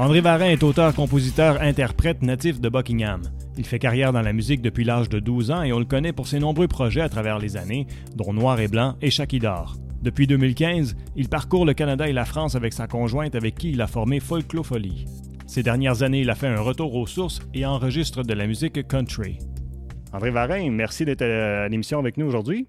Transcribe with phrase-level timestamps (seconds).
[0.00, 3.20] André Varin est auteur, compositeur, interprète natif de Buckingham.
[3.58, 6.14] Il fait carrière dans la musique depuis l'âge de 12 ans et on le connaît
[6.14, 7.86] pour ses nombreux projets à travers les années,
[8.16, 9.76] dont Noir et Blanc et Chakidor.
[10.00, 13.82] Depuis 2015, il parcourt le Canada et la France avec sa conjointe avec qui il
[13.82, 15.04] a formé Folklofolie.
[15.46, 18.88] Ces dernières années, il a fait un retour aux sources et enregistre de la musique
[18.88, 19.36] country.
[20.14, 22.68] André Varin, merci d'être à l'émission avec nous aujourd'hui.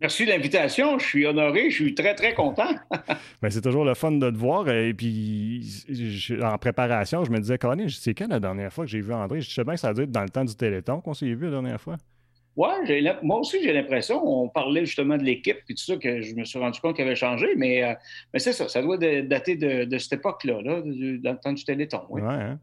[0.00, 0.98] Merci de l'invitation.
[0.98, 1.70] Je suis honoré.
[1.70, 2.70] Je suis très, très content.
[3.42, 4.68] Ben, c'est toujours le fun de te voir.
[4.68, 5.66] Et puis,
[6.42, 9.40] en préparation, je me disais, Colin, c'est quand la dernière fois que j'ai vu André?
[9.40, 11.26] Je sais bien que ça a dû être dans le temps du Téléthon qu'on s'est
[11.26, 11.96] vu la dernière fois.
[12.56, 12.66] Oui,
[13.22, 14.20] moi aussi, j'ai l'impression.
[14.22, 17.06] On parlait justement de l'équipe et tout ça, que je me suis rendu compte qu'elle
[17.06, 17.54] avait changé.
[17.56, 17.94] Mais, euh,
[18.34, 18.68] mais c'est ça.
[18.68, 22.02] Ça doit dater de, cette époque-là, là, dans le temps du Téléthon.
[22.10, 22.20] Oui.
[22.20, 22.58] Ouais, hein.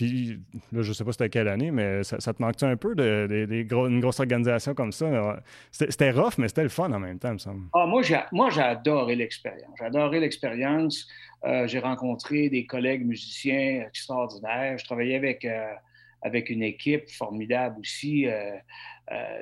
[0.00, 0.40] Puis
[0.72, 3.28] là, je sais pas c'était quelle année, mais ça, te manque-tu un peu de,
[3.86, 5.42] une grosse organisation comme ça?
[5.70, 7.64] C'était rough, mais c'était le fun en même temps, il me semble.
[7.74, 9.74] Ah, moi, j'ai adoré l'expérience.
[9.78, 11.06] J'ai adoré l'expérience.
[11.44, 14.78] Euh, j'ai rencontré des collègues musiciens extraordinaires.
[14.78, 15.74] Je travaillais avec, euh,
[16.22, 18.26] avec une équipe formidable aussi.
[18.26, 18.56] Euh,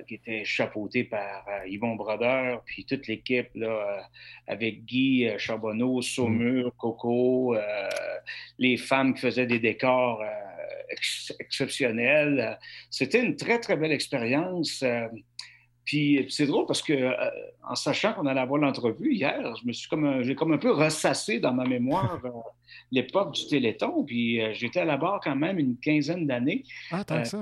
[0.07, 3.51] qui était chapeauté par Yvon Brodeur, puis toute l'équipe
[4.47, 6.71] avec Guy Charbonneau, Saumur, mm.
[6.79, 7.55] Coco,
[8.59, 10.25] les femmes qui faisaient des décors
[11.39, 12.59] exceptionnels.
[12.91, 14.85] C'était une très, très belle expérience.
[15.85, 17.15] Puis c'est drôle parce que
[17.67, 20.71] en sachant qu'on allait avoir l'entrevue hier, je me suis comme j'ai comme un peu
[20.71, 22.21] ressassé dans ma mémoire
[22.93, 24.05] l'époque du Téléthon.
[24.05, 26.65] Puis j'étais à la barre quand même une quinzaine d'années.
[26.91, 27.41] Ah, tant ça,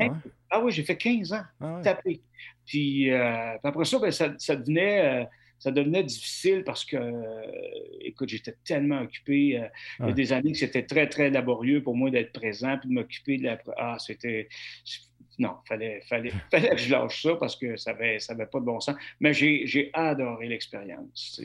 [0.50, 2.20] ah oui, j'ai fait 15 ans, ah tapé.
[2.66, 5.24] Puis, euh, après ça, ben, ça, ça, devenait, euh,
[5.58, 7.42] ça devenait difficile parce que, euh,
[8.00, 9.60] écoute, j'étais tellement occupé.
[10.00, 12.88] Il y a des années que c'était très, très laborieux pour moi d'être présent puis
[12.88, 13.58] de m'occuper de la.
[13.76, 14.48] Ah, c'était.
[15.38, 18.46] Non, il fallait, fallait, fallait que je lâche ça parce que ça n'avait ça avait
[18.46, 18.96] pas de bon sens.
[19.20, 21.40] Mais j'ai adoré l'expérience.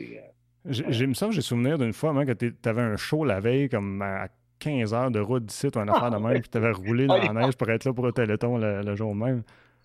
[0.64, 3.68] J'ai me semble, j'ai souvenir d'une fois même, que tu avais un show la veille
[3.68, 4.28] comme à
[4.60, 7.16] 15 heures de route d'ici, ou un affaire de même, puis tu avais roulé dans
[7.16, 9.42] la neige pour être là pour le téléthon le, jour même.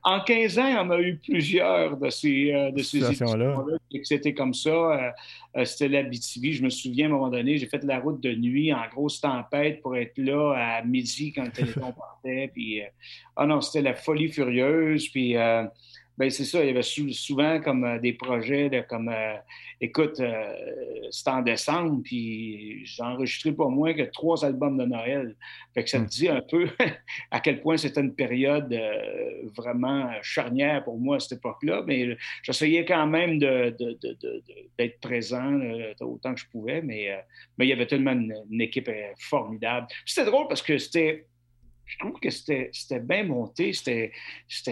[0.07, 3.61] En 15 ans, on a eu plusieurs de ces, euh, de ces situations-là.
[4.03, 4.69] C'était comme ça.
[4.69, 5.11] Euh,
[5.57, 6.53] euh, c'était la BTV.
[6.53, 9.19] Je me souviens, à un moment donné, j'ai fait la route de nuit en grosse
[9.19, 12.49] tempête pour être là à midi quand le téléphone partait.
[12.53, 12.81] Puis,
[13.35, 15.09] ah non, c'était la folie furieuse.
[15.09, 15.35] Puis,
[16.17, 19.35] ben c'est ça, il y avait souvent comme euh, des projets de comme euh,
[19.79, 20.51] écoute, euh,
[21.11, 25.35] c'est en décembre, puis j'ai enregistré pas moins que trois albums de Noël.
[25.75, 26.07] Fait que ça me hmm.
[26.07, 26.69] dit un peu
[27.31, 28.75] à quel point c'était une période
[29.55, 31.83] vraiment charnière pour moi à cette époque-là.
[31.85, 33.97] Mais j'essayais quand même d'être de,
[34.79, 35.59] de, présent
[36.01, 37.15] autant que je pouvais, mais,
[37.57, 38.89] mais il y avait tellement une équipe
[39.19, 39.85] formidable.
[40.05, 41.27] C'était drôle parce que c'était
[41.87, 44.11] je trouve que c'était bien monté, c'était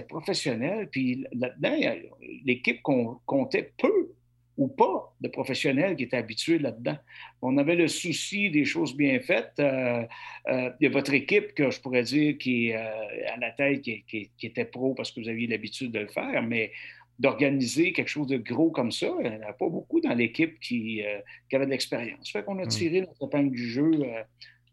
[0.08, 0.90] professionnel.
[0.92, 1.96] Puis là-dedans,
[2.44, 4.14] l'équipe comptait peu
[4.58, 6.98] ou pas de professionnels qui étaient habitués là-dedans.
[7.42, 9.54] On avait le souci des choses bien faites.
[9.60, 10.04] Euh,
[10.48, 13.52] euh, il y a votre équipe, que je pourrais dire, qui est euh, à la
[13.52, 16.72] tête, qui, était pro parce que vous aviez l'habitude de le faire, mais
[17.20, 20.60] d'organiser quelque chose de gros comme ça, il n'y en a pas beaucoup dans l'équipe
[20.60, 21.02] qui,
[21.50, 22.30] qui avait de l'expérience.
[22.30, 22.70] Fait qu'on a mmh.
[22.70, 23.92] tiré notre épingle du jeu.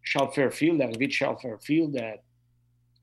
[0.02, 1.96] Charles Fairfield, l'arrivée de Charles Fairfield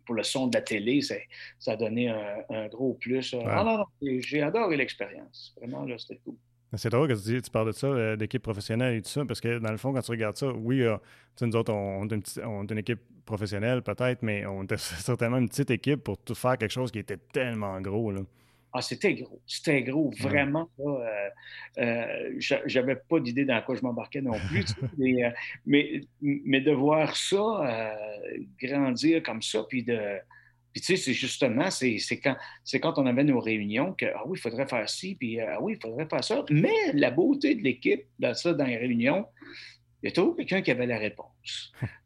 [0.10, 3.36] pour le son de la télé, ça a donné un, gros plus.
[3.46, 3.86] Ah non, non,
[4.22, 5.54] j'ai adoré l'expérience.
[5.56, 6.34] Vraiment, là, c'était cool.
[6.74, 9.24] C'est drôle que tu, dis, tu parles de ça, euh, d'équipe professionnelle et tout ça,
[9.24, 10.98] parce que dans le fond, quand tu regardes ça, oui, euh,
[11.42, 15.70] nous autres, on, on, est une équipe professionnelle peut-être, mais on était certainement une petite
[15.70, 18.10] équipe pour tout faire quelque chose qui était tellement gros.
[18.10, 18.22] Là.
[18.72, 19.42] Ah, c'était gros.
[19.48, 20.70] C'était gros, vraiment.
[20.80, 21.30] Euh,
[21.80, 22.36] euh,
[22.66, 24.66] j'avais pas d'idée dans quoi je m'embarquais non plus.
[25.00, 25.32] Euh,
[25.66, 27.96] mais, mais, de voir ça
[28.62, 30.00] grandir comme ça, puis de.
[30.72, 32.36] Puis tu sais, c'est justement, c'est quand,
[32.74, 35.74] quand on avait nos réunions que, ah oui, il faudrait faire ci, puis ah oui,
[35.74, 36.46] il faudrait faire ça.
[36.52, 39.26] Mais la beauté de l'équipe, dans ça, dans les réunions,
[40.04, 41.74] il y a toujours quelqu'un qui avait la réponse.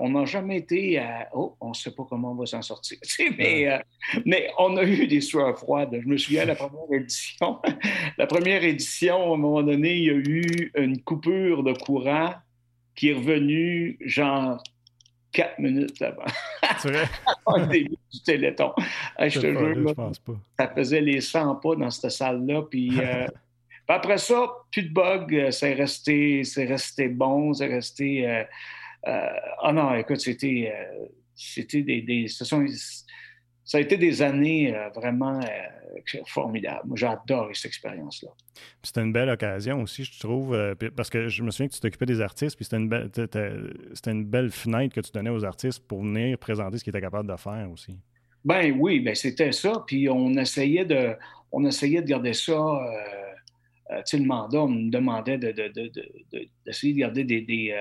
[0.00, 2.98] on n'a jamais été à Oh, on ne sait pas comment on va s'en sortir.
[3.38, 3.78] mais, euh,
[4.24, 5.98] mais on a eu des soirs froides.
[6.00, 7.60] Je me souviens de la première édition.
[8.18, 12.34] la première édition, à un moment donné, il y a eu une coupure de courant
[12.94, 14.62] qui est revenue genre
[15.32, 16.24] quatre minutes avant.
[16.78, 17.08] C'est vrai?
[17.46, 18.72] Au début du téléthon.
[19.18, 19.94] je te jure,
[20.58, 22.62] ça faisait les 100 pas dans cette salle-là.
[22.62, 22.98] Puis.
[23.00, 23.26] Euh,
[23.92, 28.26] après ça, plus de bugs, euh, c'est resté, c'est resté bon, c'est resté.
[28.26, 28.44] Euh,
[29.04, 30.72] ah non, écoute, c'était,
[31.34, 35.40] c'était des, ça a été des années vraiment
[36.26, 36.86] formidables.
[36.86, 38.30] Moi, j'ai adoré cette expérience-là.
[38.82, 40.56] C'était une belle occasion aussi, je trouve,
[40.96, 44.10] parce que je me souviens que tu t'occupais des artistes, puis c'était une, belle, c'était
[44.10, 47.30] une belle fenêtre que tu donnais aux artistes pour venir présenter ce qu'ils étaient capables
[47.30, 47.98] de faire aussi.
[48.44, 49.84] Ben oui, ben c'était ça.
[49.86, 51.14] Puis on essayait de,
[51.52, 52.52] on essayait de garder ça.
[52.52, 57.74] Euh, le mandat, on me demandait d'essayer de, garder des, des,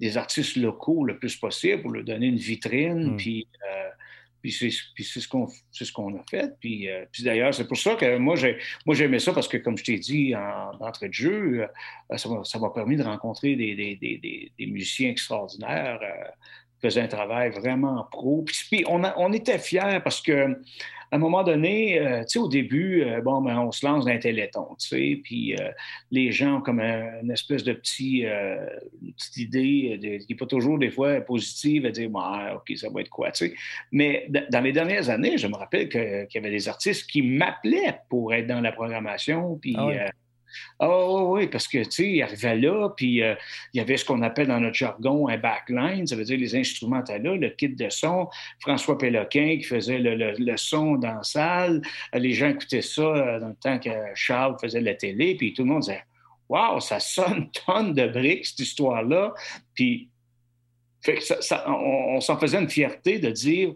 [0.00, 3.14] des artistes locaux le plus possible pour leur donner une vitrine.
[3.14, 3.16] Hmm.
[3.16, 3.88] Puis, euh,
[4.40, 6.54] puis c'est ce qu'on ce qu'on a fait.
[6.60, 9.84] Puis, euh, puis d'ailleurs, c'est pour ça que moi, j'aimais ça parce que, comme je
[9.84, 11.68] t'ai dit en, entrée de jeu,
[12.10, 16.00] euh, ça m'a permis de rencontrer des, des, des, des musiciens extraordinaires
[16.80, 18.44] qui faisaient un travail vraiment pro.
[18.46, 20.56] Puis, on, on était fiers parce que
[21.10, 24.04] à un moment donné, euh, tu sais, au début, euh, bon, ben, on se lance
[24.04, 25.70] dans un téléthon, tu sais, puis euh,
[26.10, 28.24] les gens ont comme une espèce de petit,
[29.16, 33.00] petite idée qui n'est pas toujours des fois positive à dire, ouais, OK, ça va
[33.00, 33.54] être quoi, tu sais.
[33.90, 38.00] Mais dans les dernières années, je me rappelle qu'il y avait des artistes qui m'appelaient
[38.08, 39.74] pour être dans la programmation, puis.
[39.78, 40.10] Ah
[40.78, 43.34] ah oui, parce que, tu sais, il arrivait là, puis euh,
[43.72, 46.54] il y avait ce qu'on appelle dans notre jargon un backline, ça veut dire les
[46.56, 48.28] instruments là, le kit de son.
[48.60, 51.82] François Péloquin qui faisait le, son dans la salle.
[52.12, 55.62] Les gens écoutaient ça euh, dans le temps que Charles faisait la télé, puis tout
[55.62, 56.04] le monde disait
[56.48, 59.34] Waouh, ça sonne tonne de briques, cette histoire-là.
[59.74, 60.08] Puis,
[61.66, 63.74] on s'en faisait une fierté de dire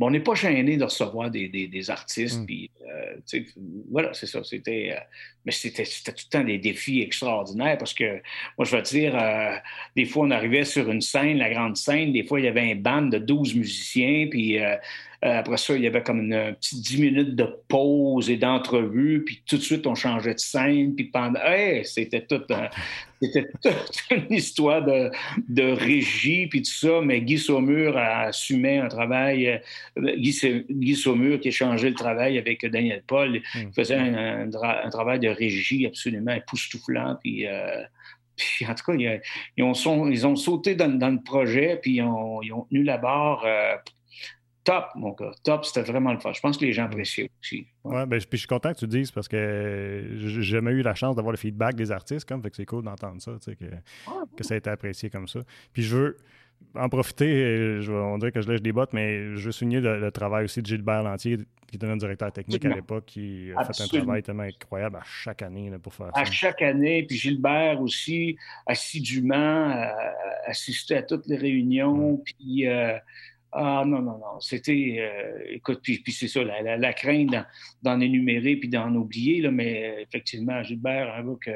[0.00, 2.40] on n'est pas gêné de recevoir des, des, artistes.
[2.40, 2.46] Mm.
[2.46, 3.40] Puis, euh,
[3.90, 4.42] voilà, c'est ça.
[4.44, 5.00] C'était, euh,
[5.44, 8.22] mais c'était, tout le temps des défis extraordinaires parce que,
[8.56, 9.56] moi, je veux dire, euh,
[9.96, 12.72] des fois, on arrivait sur une scène, la grande scène, des fois, il y avait
[12.72, 14.58] un band de 12 musiciens, puis
[15.24, 19.22] euh, après ça, il y avait comme une, petite 10 minutes de pause et d'entrevue,
[19.24, 21.40] puis tout de suite, on changeait de scène, puis pendant...
[21.84, 22.42] c'était tout...
[23.22, 25.10] c'était toute une histoire de,
[25.48, 29.48] de, régie, puis tout ça, mais Guy Saumur a assumé un travail...
[29.98, 30.38] Euh, Guy,
[30.68, 33.72] Guy Saumur qui a changé le travail avec Daniel Paul, hmm.
[33.74, 34.50] faisait un,
[34.90, 37.46] travail de régie absolument époustouflant, puis...
[37.46, 37.82] Euh,
[38.36, 38.94] puis en tout cas,
[39.56, 42.98] ils, ont, ils ont sauté dans, le projet, puis ils ont, ils ont tenu la
[42.98, 43.46] barre
[44.64, 45.32] top, mon gars.
[45.44, 46.32] Top, c'était vraiment le fun.
[46.32, 47.66] Je pense que les gens appréciaient aussi.
[47.84, 50.94] Oui, ben, puis je suis content que tu dises parce que j'ai jamais eu la
[50.94, 53.56] chance d'avoir le feedback des artistes, comme, fait que c'est cool d'entendre ça, tu sais,
[53.56, 53.66] que,
[54.36, 55.40] que, ça a été apprécié comme ça.
[55.72, 56.16] Puis je veux
[56.74, 60.10] en profiter, je, on dirait que je lèche des bottes, mais je veux souligner le,
[60.10, 61.38] travail aussi de Gilbert Lantier,
[61.68, 65.02] qui était notre directeur technique à l'époque, qui a fait un travail tellement incroyable à
[65.04, 66.20] chaque année pour faire ça.
[66.20, 69.86] À chaque année, puis Gilbert aussi, assidûment, euh,
[70.46, 72.22] assistait à toutes les réunions, mm.
[72.22, 72.66] puis...
[72.68, 72.98] Euh,
[73.56, 74.40] ah non, non, non.
[74.40, 77.36] C'était, euh, écoute, puis, c'est ça, la, crainte
[77.82, 81.50] d'en énumérer puis d'en oublier, là, mais effectivement, Gilbert, un gars que,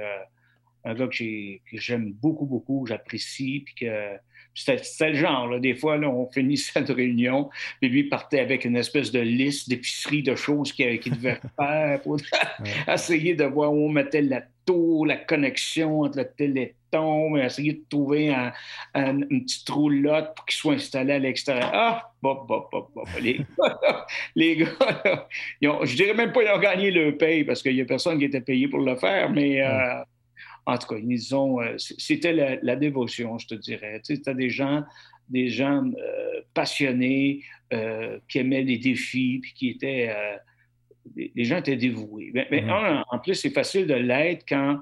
[0.84, 1.24] un gars que,
[1.72, 4.16] j'aime beaucoup, beaucoup, j'apprécie, puis que
[4.58, 7.50] c'était le genre, là, des fois, là, on finit cette réunion,
[7.80, 12.18] puis lui partait avec une espèce de liste d'épicerie de choses qu'il devait faire pour
[12.86, 17.82] essayer de voir où on mettait la taux, la connexion entre le téléthon, essayer de
[17.88, 18.52] trouver un,
[18.94, 21.70] une petite roulotte pour qu'il soit installé à l'extérieur.
[21.72, 23.08] Ah, bop, bop, bop, bop.
[23.20, 23.40] Les,
[24.34, 25.26] les gars,
[25.62, 27.86] ils ont, je dirais même pas qu'ils ont gagné le paye parce qu'il n'y a
[27.86, 29.62] personne qui était payé pour le faire, mais...
[29.62, 30.02] Euh,
[30.68, 34.02] en tout cas, ils ont, euh, c'était la, dévotion, je te dirais.
[34.04, 34.84] Tu sais, as des gens,
[35.30, 37.42] des gens euh, passionnés
[37.72, 40.14] euh, qui aimaient les défis, puis qui étaient,
[41.16, 42.32] les gens étaient dévoués.
[42.34, 43.04] Mais, mm-hmm.
[43.10, 44.80] en, plus, c'est facile de l'être quand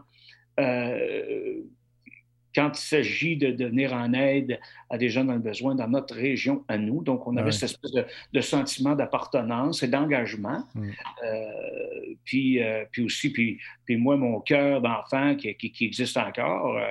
[2.56, 4.58] quand il s'agit de, venir en aide
[4.88, 7.03] à des gens dans le besoin dans notre région à nous.
[7.03, 7.93] Donc, on avait cette espèce
[8.32, 10.65] de, sentiment d'appartenance et d'engagement.
[10.75, 10.91] Mm.
[11.22, 16.79] Euh, puis, euh, puis aussi, puis, puis moi, mon cœur d'enfant qui, qui, existe encore,
[16.79, 16.84] euh,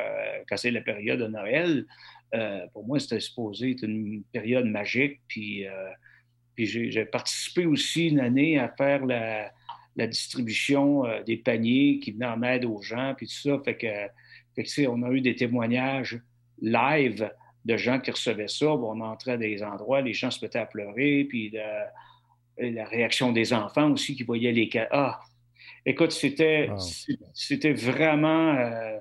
[0.48, 1.86] quand c'est la période de Noël,
[2.74, 5.22] pour moi, c'était supposé être une période magique.
[5.28, 5.66] Puis,
[6.54, 9.52] puis j'ai participé aussi une année à faire la,
[9.96, 13.58] la distribution des paniers qui venaient en aide aux gens, puis tout ça.
[13.64, 13.88] Fait que
[14.88, 16.22] on a eu des témoignages
[16.62, 17.30] live
[17.66, 18.68] de gens qui recevaient ça.
[18.68, 21.54] on entrait à des endroits, les gens se mettaient à pleurer, puis
[22.58, 24.88] la réaction des enfants aussi qui voyaient les cas.
[24.92, 25.20] Ah,
[25.86, 26.70] écoute, c'était,
[27.34, 28.98] c'était vraiment, euh,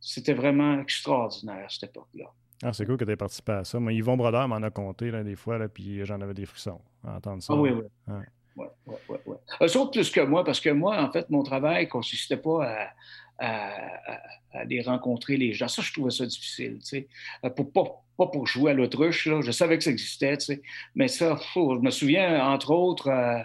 [0.00, 2.26] c'était vraiment extraordinaire cette époque-là.
[2.62, 3.78] Ah, c'est cool que tu aies participé à ça.
[3.78, 6.80] Moi, Yvon Brodeur m'en a compté là, des fois, là, puis j'en avais des frissons
[7.04, 7.52] à entendre ça.
[7.52, 7.82] Ah oui, oui.
[8.06, 8.22] Ouais.
[8.56, 11.86] Ouais, ouais, ouais, Eux autres plus que moi, parce que moi, en fait, mon travail
[11.86, 12.88] ne consistait pas à,
[13.38, 14.20] à,
[14.52, 15.68] aller rencontrer les gens.
[15.68, 17.08] Ça, je trouvais ça difficile, tu sais.
[17.44, 17.84] Euh, pour, pas,
[18.16, 20.62] pas pour jouer à l'autruche, je savais que ça existait, tu sais.
[20.94, 23.40] Mais ça, je me souviens, entre autres, euh,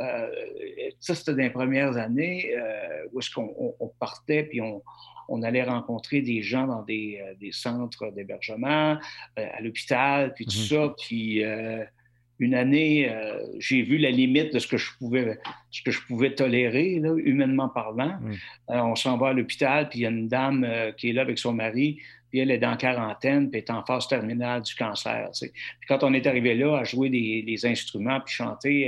[0.00, 0.28] euh,
[1.00, 2.50] ça, c'était dans les premières années
[3.12, 4.82] où est-ce qu'on partait, puis on,
[5.28, 8.98] on, allait rencontrer des gens dans des, des centres d'hébergement,
[9.36, 10.86] à l'hôpital, puis tout mm-hmm.
[10.88, 11.44] ça, puis
[12.38, 15.38] une année, euh, j'ai vu la limite de ce que je pouvais,
[15.70, 18.18] ce que je pouvais tolérer, humainement parlant.
[18.20, 18.32] Mm.
[18.70, 21.12] Euh, on s'en va à l'hôpital, puis il y a une dame euh, qui est
[21.12, 22.00] là avec son mari,
[22.30, 25.30] puis elle est dans quarantaine, puis est en phase terminale du cancer.
[25.40, 25.52] Puis
[25.86, 28.86] quand on est arrivé là à jouer des, instruments, puis chanter,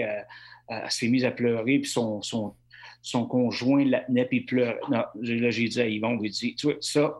[0.68, 2.54] elle s'est mise à pleurer, puis son, son,
[3.02, 4.80] son conjoint la tenait, puis pleurait.
[4.90, 7.14] Non, là, j'ai dit à Yvon, il dit, tu vois, ça,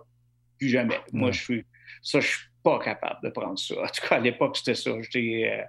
[0.59, 0.99] plus jamais.
[1.13, 1.65] Moi, je suis
[2.03, 3.77] Ça, je suis pas capable de prendre ça.
[3.81, 4.91] En tout cas, à l'époque, c'était ça.
[5.03, 5.65] J'étais.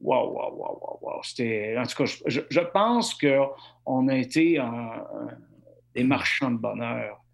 [0.00, 1.22] Waouh, waouh, waouh, waouh, wow.
[1.22, 1.76] C'était.
[1.78, 4.60] En tout cas, je, pense qu'on a été
[5.94, 7.24] des marchands de bonheur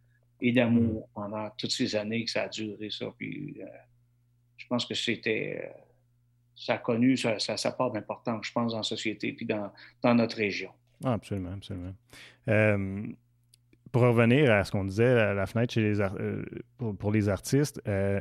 [0.41, 3.07] et d'amour pendant toutes ces années que ça a duré, ça.
[3.19, 3.57] Puis,
[4.57, 5.73] je pense que c'était
[6.55, 9.71] ça a connu sa, part d'importance, je pense, dans la société puis dans,
[10.15, 10.71] notre région.
[11.05, 11.95] Ah, absolument, absolument.
[12.49, 13.07] Euh,
[13.91, 16.45] pour revenir à ce qu'on disait, à la fenêtre chez les euh,
[16.79, 18.21] pour, les artistes, euh,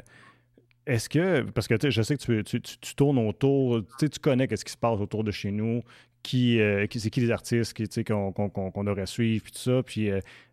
[0.86, 4.72] est-ce que, parce que je sais que tu, tu, tournes autour, tu connais ce qui
[4.72, 5.84] se passe autour de chez nous,
[6.24, 6.60] qui,
[6.90, 9.84] qui c'est qui les artistes qu'on qu'on devrait suivre, puis tout ça.
[9.84, 10.12] Puis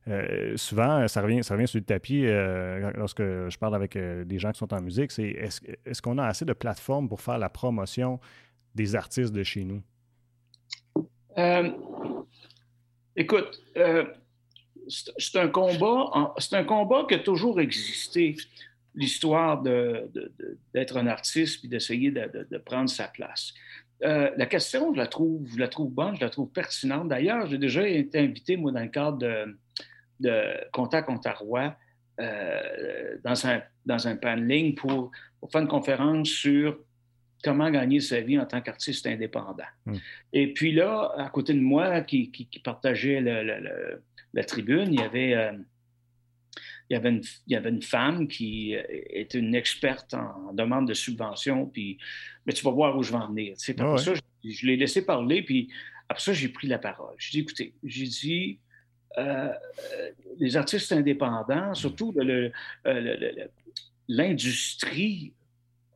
[0.08, 4.24] euh, souvent, ça revient, ça revient sur le tapis euh, lorsque je parle avec euh,
[4.24, 5.28] des gens qui sont en musique, c'est
[5.84, 8.18] est-ce qu'on a assez de plateformes pour faire la promotion
[8.74, 9.82] des artistes de chez nous?
[13.14, 13.62] écoute,
[14.88, 18.34] c'est un combat, c'est un combat qui a toujours existé,
[18.94, 23.54] l'histoire d'être un artiste puis d'essayer de, prendre sa place.
[24.00, 27.08] la question, je la trouve, je la trouve bonne, je la trouve pertinente.
[27.08, 29.56] D'ailleurs, j'ai déjà été invité, moi, dans le cadre de,
[30.20, 30.42] de
[30.72, 31.56] Contact Ontario
[32.20, 36.76] euh, dans, un, dans un paneling pour, pour, faire une conférence sur
[37.44, 39.62] comment gagner sa vie en tant qu'artiste indépendant.
[39.86, 39.98] Hmm.
[40.32, 44.02] Et puis là, à côté de moi, qui, qui, partageait le,
[44.34, 45.34] la tribune, il y avait...
[45.34, 45.52] Euh,
[46.90, 50.88] il y, avait une, il y avait une femme qui est une experte en, demande
[50.88, 51.98] de subvention, puis
[52.46, 53.56] mais tu vas voir où je vais en venir.
[53.78, 55.68] après ça, je, je l'ai laissé parler, puis
[56.08, 57.14] après ça, j'ai pris la parole.
[57.18, 58.58] J'ai dit, écoutez, j'ai dit,
[59.18, 59.52] euh,
[60.38, 62.50] les artistes indépendants, surtout euh,
[64.06, 65.34] l'industrie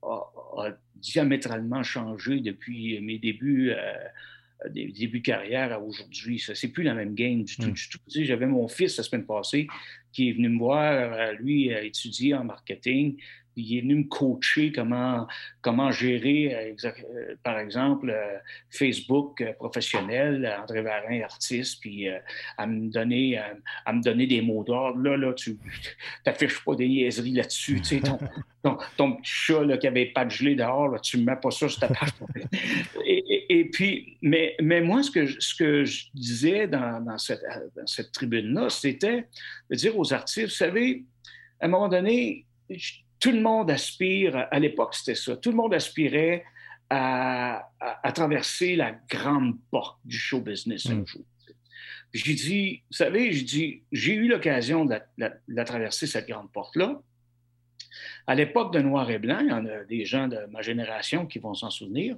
[0.02, 3.94] a, diamétralement changé depuis mes débuts, euh,
[4.70, 6.38] des débuts de carrière à aujourd'hui.
[6.38, 7.70] Ça, c'est plus la même game du tout.
[7.70, 7.98] Du tout.
[8.08, 9.66] j'avais mon fils la semaine passée
[10.12, 13.16] qui est venu me voir, lui, à étudier en marketing
[13.56, 15.26] il est venu me coacher comment,
[15.60, 18.38] comment gérer, euh, euh, par exemple, euh,
[18.70, 22.08] Facebook professionnel, André Varin, artiste, puis
[22.56, 23.38] à, me donner,
[23.84, 25.00] à me donner des mots d'ordre.
[25.02, 25.58] Là, là, tu
[26.26, 27.80] n'affiches pas des niaiseries là-dessus.
[27.82, 28.02] Tu sais,
[28.62, 31.50] ton, ton, petit chat là, qui avait pas de gelée dehors, tu ne mets pas
[31.50, 32.10] ça sur ta page.
[33.04, 37.42] et, et, puis, mais, mais moi, ce que, ce que je disais dans, dans cette,
[37.76, 39.26] dans cette tribune-là, c'était
[39.70, 41.04] de dire aux artistes, vous savez,
[41.60, 42.44] à un moment donné,
[43.22, 46.44] tout le monde aspire, à l'époque c'était ça, tout le monde aspirait
[46.90, 47.68] à,
[48.14, 51.06] traverser la grande porte du show business un mm.
[51.06, 51.22] jour.
[52.12, 57.00] J'ai dit, vous savez, j'ai dit, j'ai eu l'occasion de, la traverser, cette grande porte-là.
[58.26, 61.24] À l'époque de Noir et Blanc, il y en a des gens de ma génération
[61.24, 62.16] qui vont s'en souvenir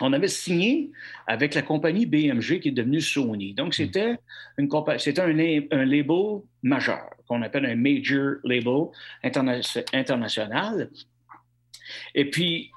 [0.00, 0.90] on avait signé
[1.26, 3.54] avec la compagnie BMG qui est devenue Sony.
[3.54, 3.72] Donc, hmm.
[3.72, 4.16] c'était,
[4.58, 5.28] une c'était un,
[5.78, 8.88] un, label majeur, qu'on appelle un major label
[9.92, 10.90] international.
[12.14, 12.70] Et puis,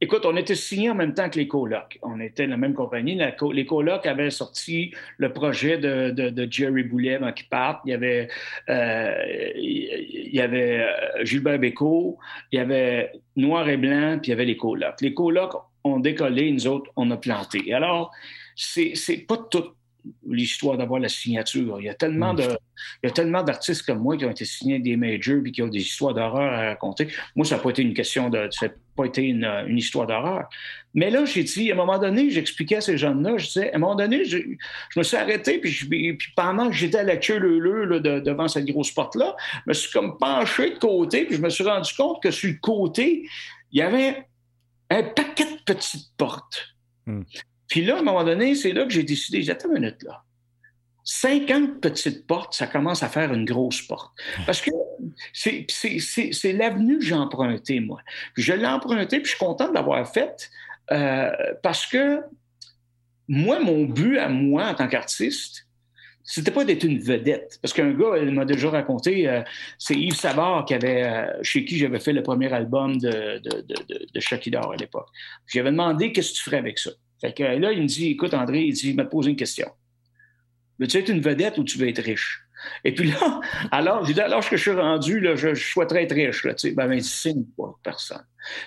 [0.00, 1.98] écoute, on était signé en même temps que les colocs.
[2.02, 3.18] On était la même compagnie.
[3.52, 7.82] les colocs avaient sorti le projet de, Jerry Boulet qui part.
[7.84, 8.28] Il y avait,
[8.68, 12.18] euh, il y avait euh, Gilbert Bécaud,
[12.52, 15.00] il y avait Noir et Blanc, puis il y avait les colocs.
[15.00, 15.54] Les colocs
[15.84, 17.72] ont décollé, nous autres, on a planté.
[17.72, 18.12] Alors,
[18.54, 19.74] c'est pas toute
[20.28, 21.80] l'histoire d'avoir la signature.
[21.80, 22.36] Il y a tellement mm.
[22.36, 22.42] de,
[23.02, 25.62] il y a tellement d'artistes comme moi qui ont été signés des majors et qui
[25.62, 27.08] ont des histoires d'horreur à raconter.
[27.34, 30.06] Moi, ça n'a pas été une question de, ça n'a pas été une, une histoire
[30.06, 30.48] d'horreur.
[30.94, 33.76] Mais là, j'ai dit, à un moment donné, j'expliquais à ces jeunes-là, je disais, à
[33.76, 34.38] un moment donné, je,
[34.96, 35.70] me suis arrêté, puis,
[36.14, 39.36] puis pendant que j'étais à la queue leu, devant cette grosse porte-là,
[39.66, 42.50] je me suis comme penché de côté, puis je me suis rendu compte que sur
[42.50, 43.28] le côté,
[43.72, 44.26] il y avait
[44.88, 46.68] un paquet de petites portes.
[47.06, 47.22] Hmm.
[47.68, 50.22] Puis là, à un moment donné, c'est là que j'ai décidé, j'ai une minute là.
[51.04, 54.12] 50 petites portes, ça commence à faire une grosse porte.
[54.44, 54.70] Parce que
[55.32, 58.00] c'est l'avenue que j'ai empruntée, moi.
[58.34, 60.50] Puis je l'ai empruntée, puis je suis content de l'avoir faite
[60.90, 61.30] euh,
[61.62, 62.22] parce que
[63.28, 65.66] moi, mon but à moi en tant qu'artiste,
[66.24, 67.58] c'était pas d'être une vedette.
[67.62, 69.42] Parce qu'un gars, il m'a déjà raconté, euh,
[69.78, 74.56] c'est Yves Savard euh, chez qui j'avais fait le premier album de, de, de, de
[74.56, 75.08] à l'époque.
[75.46, 76.90] J'avais demandé qu'est-ce que tu ferais avec ça.
[77.20, 79.68] Fait que là, il me dit, écoute, André, il dit, il m'a posé une question.
[80.78, 82.46] Veux-tu être une vedette ou tu veux être riche?
[82.84, 86.14] Et puis là, alors, je dis, alors que je suis rendu, là, je, souhaiterais être
[86.14, 86.44] riche.
[86.44, 88.24] Là, tu sais, ben, ben signe pas personne.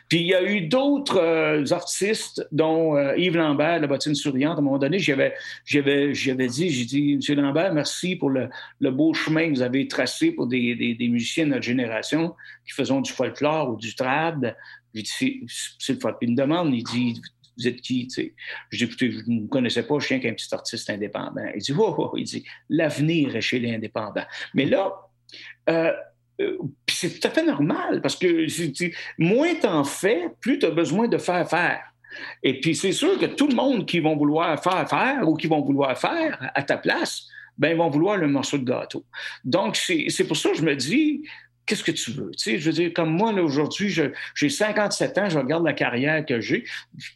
[0.09, 4.57] Puis il y a eu d'autres euh, artistes, dont euh, Yves Lambert, la bottine souriante.
[4.57, 5.33] À un moment donné, j'avais,
[5.65, 8.49] j'avais, j'avais dit, j'ai dit, Monsieur Lambert, merci pour le,
[8.91, 12.73] beau chemin que vous avez tracé pour des, des, des, musiciens de notre génération qui
[12.73, 14.55] faisons du folklore ou du trad.
[14.93, 15.47] J'ai dit,
[15.79, 17.21] c'est le Puis il me demande, il dit,
[17.59, 18.07] vous êtes qui?
[18.15, 21.45] Je dis, écoutez, je ne connaissais pas, je suis qu'un petit artiste indépendant.
[21.53, 21.73] Il dit,
[22.15, 24.25] il dit, l'avenir est chez les indépendants.
[24.53, 24.93] Mais là,
[25.69, 25.91] euh,
[26.41, 26.57] euh,
[26.89, 28.47] c'est tout à fait normal parce que
[29.17, 31.81] moins tu en fais, plus tu as besoin de faire faire.
[32.41, 35.47] Et puis c'est sûr que tout le monde qui vont vouloir faire faire ou qui
[35.47, 39.05] vont vouloir faire à ta place, ben ils vont vouloir le morceau de gâteau.
[39.43, 41.23] Donc c'est pour ça que je me dis,
[41.69, 42.31] qu'est-ce que tu veux?
[42.31, 46.25] Tu sais, je veux dire, comme moi, aujourd'hui, j'ai 57 ans, je regarde la carrière
[46.25, 46.63] que j'ai,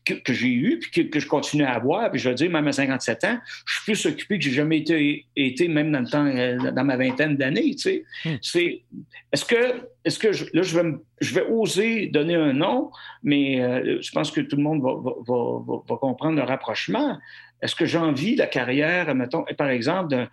[0.05, 2.71] que, j'ai eue, puis que, je continue à avoir, puis je veux dire, même à
[2.71, 6.25] 57 ans, je suis plus occupé que j'ai jamais été, été, même dans le temps,
[6.27, 8.03] euh, dans ma vingtaine d'années, tu sais.
[8.25, 8.35] Hmm.
[8.43, 8.83] C'est,
[9.31, 12.91] est-ce que, est-ce que, je, là, je vais, je vais oser donner un nom,
[13.23, 17.17] mais euh, je pense que tout le monde va, va, va, comprendre le rapprochement.
[17.63, 20.27] Est-ce que j'ai envie la carrière, mettons, par exemple, de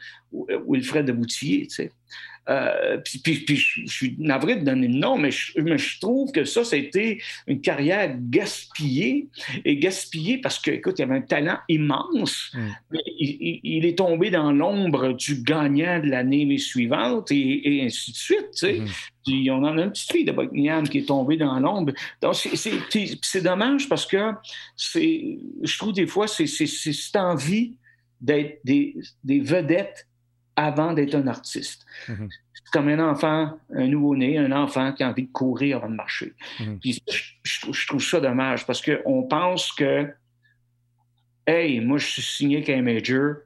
[0.69, 1.93] Wilfred de Boutier, tu sais?
[2.49, 6.77] Euh, puis, je suis navré de donner le nom, mais je, trouve que ça, ça
[6.77, 9.29] a été une carrière gaspillée.
[9.65, 12.59] Et gaspillée parce que, écoute, il y avait un talent immense, mm.
[12.93, 18.49] mais il, est tombé dans l'ombre du gagnant de l'année suivante et, ainsi de suite.
[18.53, 18.81] Tu sais.
[19.27, 19.51] Mm-hmm.
[19.53, 21.93] on en a une petite fille de Buckingham qui est tombée dans l'ombre.
[22.21, 24.33] Donc, c'est dommage parce que
[24.77, 27.77] je trouve des fois, c'est cette envie
[28.21, 30.07] d'être des, des vedettes
[30.57, 31.87] avant d'être un artiste.
[32.09, 32.29] Mhm.
[32.53, 35.95] C'est comme un enfant, un nouveau-né, un enfant qui a envie de courir avant de
[35.95, 36.35] marcher.
[36.61, 36.79] Mhm.
[36.83, 40.13] je, trouve ça dommage parce qu'on pense que,
[41.47, 43.37] hey, moi, je suis signé qu'un major,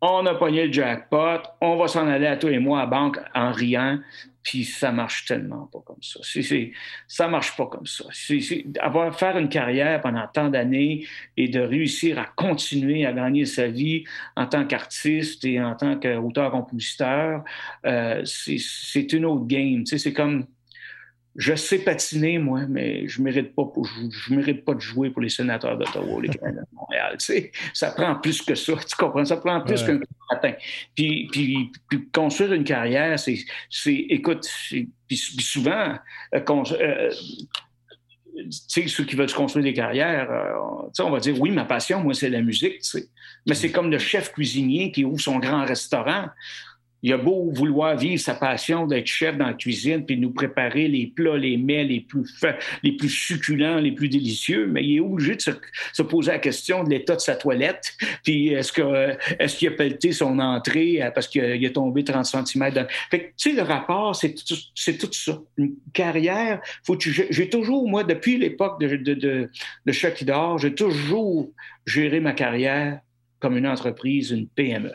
[0.00, 2.90] on a pogné le jackpot, on va s'en aller à tous les mois à la
[2.90, 4.00] banque en riant,
[4.42, 6.20] puis ça marche tellement pas comme ça.
[6.22, 6.72] C'est,
[7.06, 8.04] ça marche pas comme ça.
[8.80, 11.06] avoir faire une carrière pendant tant d'années
[11.36, 14.04] et de réussir à continuer à gagner sa vie
[14.36, 17.44] en tant qu'artiste et en tant qu'auteur-compositeur,
[17.86, 19.86] euh, c'est, une autre game.
[19.86, 20.46] c'est comme
[21.36, 23.62] je sais patiner, moi, mais je mérite pas
[24.10, 27.16] je, mérite pas de jouer pour les sénateurs d'Ottawa, les Canadiens de Montréal.
[27.18, 28.74] Tu sais, ça prend plus que ça.
[28.76, 29.24] Tu comprends?
[29.24, 29.98] Ça prend plus qu'un
[30.30, 30.52] matin.
[30.94, 33.38] Puis, puis, puis, construire une carrière, c'est,
[33.86, 34.46] écoute,
[35.08, 35.94] puis, souvent,
[36.34, 37.10] euh, euh,
[38.34, 41.64] tu sais, ceux qui veulent se construire des carrières, euh, on va dire, oui, ma
[41.64, 43.08] passion, moi, c'est la musique, tu sais.
[43.46, 46.26] Mais c'est comme le chef cuisinier qui ouvre son grand restaurant
[47.02, 50.88] il a beau vouloir vivre sa passion d'être chef dans la cuisine puis nous préparer
[50.88, 52.24] les plats, les mets les plus
[52.82, 56.84] les plus succulents, les plus délicieux, mais il est obligé de se, poser la question
[56.84, 57.92] de l'état de sa toilette.
[58.24, 62.26] Puis est-ce que est-ce qu'il a pelleté son entrée euh, parce qu'il a, tombé 30
[62.26, 62.86] cm.
[63.10, 65.38] Fait tu sais, le rapport, c'est tout, c'est tout ça.
[65.56, 69.50] Une carrière, faut j'ai toujours, moi, depuis l'époque de, de, de,
[69.86, 69.92] de
[70.58, 71.50] j'ai toujours
[71.86, 73.00] géré ma carrière
[73.38, 74.92] comme une entreprise, une PME.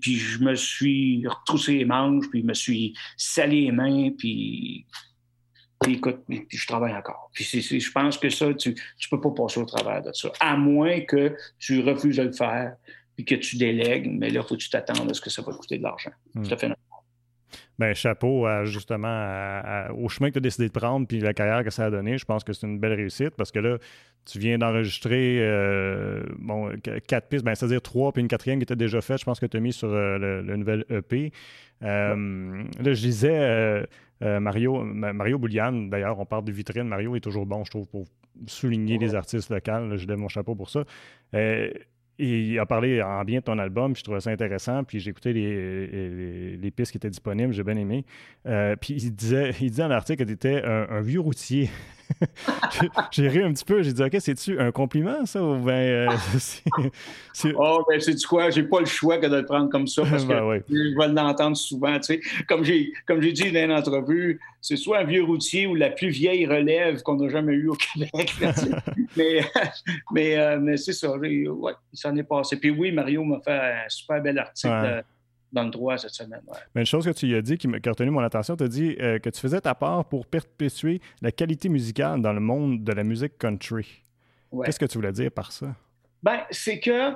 [0.00, 4.86] Puis, je me suis retroussé les manches, puis je me suis salé les mains, puis,
[5.86, 7.30] écoute, puis je travaille encore.
[7.32, 8.76] Puis je pense que ça, tu ne
[9.10, 12.76] peux pas passer au travers de ça, à moins que tu refuses de le faire,
[13.16, 15.42] puis que tu délègues, mais là, il faut que tu t'attendes à ce que ça
[15.42, 16.12] va coûter de l'argent.
[16.34, 16.42] Hmm.
[16.42, 16.68] Tout à fait
[17.78, 21.70] ben, chapeau justement au chemin que tu as décidé de prendre puis la carrière que
[21.70, 22.18] ça a donné.
[22.18, 23.78] Je pense que c'est une belle réussite parce que là,
[24.24, 26.70] tu viens d'enregistrer euh, bon,
[27.06, 29.18] quatre pistes, ben, c'est-à-dire trois puis une quatrième qui était déjà faite.
[29.18, 31.32] Je pense que tu as mis sur euh, le, nouvel EP.
[31.82, 33.86] Euh, là, je disais
[34.20, 36.84] Mario, Mario Boulian, d'ailleurs, on parle de vitrine.
[36.84, 38.06] Mario est toujours bon, je trouve, pour
[38.46, 39.96] souligner les artistes locaux.
[39.96, 40.84] je lève mon chapeau pour ça.
[42.22, 45.00] Et il a parlé en bien de ton album, puis je trouvais ça intéressant, puis
[45.00, 48.04] j'ai écouté les, les, pistes qui étaient disponibles, j'ai bien aimé.
[48.46, 51.70] Euh, puis il disait, il disait dans l'article que tu étais un, vieux routier.
[53.12, 55.42] j'ai ri un petit peu, j'ai dit, OK, c'est-tu un compliment, ça?
[55.42, 56.08] Ou ben, euh,
[57.54, 58.50] oh, ben, c'est du quoi?
[58.50, 61.08] J'ai pas le choix que de le prendre comme ça, parce ben que je vais
[61.08, 62.20] l'entendre souvent, tu sais.
[62.46, 65.88] Comme j'ai, comme j'ai dit dans une entrevue, c'est soit un vieux routier ou la
[65.90, 68.34] plus vieille relève qu'on n'a jamais eue au Québec.
[69.16, 69.40] mais
[70.12, 72.58] mais, euh, mais c'est ça, ouais, ça en est passé.
[72.58, 74.72] Puis oui, Mario m'a fait un super bel article.
[74.72, 75.02] Euh,
[75.52, 76.42] dans le droit cette semaine.
[76.76, 78.96] Mais une chose que tu as dit qui, a retenu mon attention, tu as dit
[79.00, 82.92] euh, que tu faisais ta part pour perpétuer la qualité musicale dans le monde de
[82.92, 84.04] la musique country.
[84.64, 85.74] Qu'est-ce que tu voulais dire par ça?
[86.22, 87.14] Ben, c'est que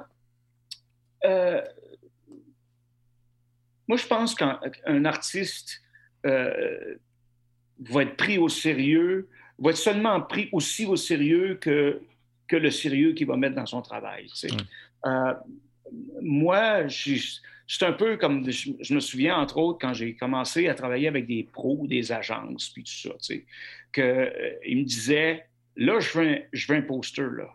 [3.87, 5.81] moi, je pense qu'un artiste
[6.25, 9.29] va être pris au sérieux,
[9.59, 12.01] va être seulement pris aussi au sérieux que,
[12.49, 14.29] que le sérieux qu'il va mettre dans son travail.
[15.07, 15.35] Euh,
[16.21, 21.09] moi, c'est un peu comme, je, me souviens entre autres quand j'ai commencé à travailler
[21.09, 23.47] avec des pros, des agences, puis tout ça, tu
[23.93, 27.49] qu'ils euh, me disaient, là, je veux un, je poster, là.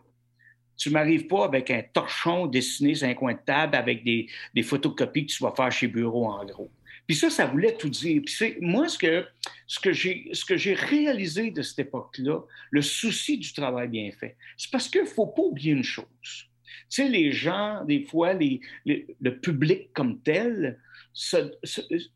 [0.76, 4.62] Tu m'arrives pas avec un torchon dessiné sur un coin de table avec des, des
[4.62, 6.70] photocopies que tu vas faire chez Bureau en gros.
[7.06, 8.22] Puis ça, ça voulait tout dire.
[8.24, 9.26] Puis moi, ce que,
[9.66, 14.88] ce que j'ai réalisé de cette époque-là, le souci du travail bien fait, c'est parce
[14.88, 16.49] qu'il ne faut pas oublier une chose.
[16.88, 20.78] Tu sais, les gens, des fois, le public comme tel,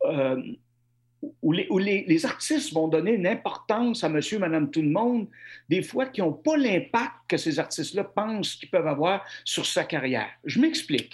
[0.07, 0.43] euh,
[1.43, 5.29] où, les, artistes vont donner une importance à monsieur, madame, tout le monde,
[5.69, 9.85] des fois qui n'ont pas l'impact que ces artistes-là pensent qu'ils peuvent avoir sur sa
[9.85, 10.29] carrière.
[10.45, 11.13] Je m'explique.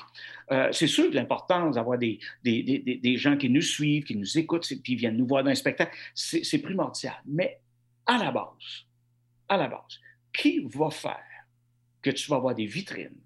[0.51, 4.67] Euh, c'est sûr que l'importance d'avoir des, des, gens qui nous suivent, qui nous écoutent,
[4.83, 7.15] qui viennent nous voir dans un spectacle, c'est primordial.
[7.27, 7.61] Mais
[8.07, 8.87] à la base,
[9.49, 10.01] à la base,
[10.33, 11.19] qui va faire
[12.03, 13.21] que tu vas avoir des vitrines,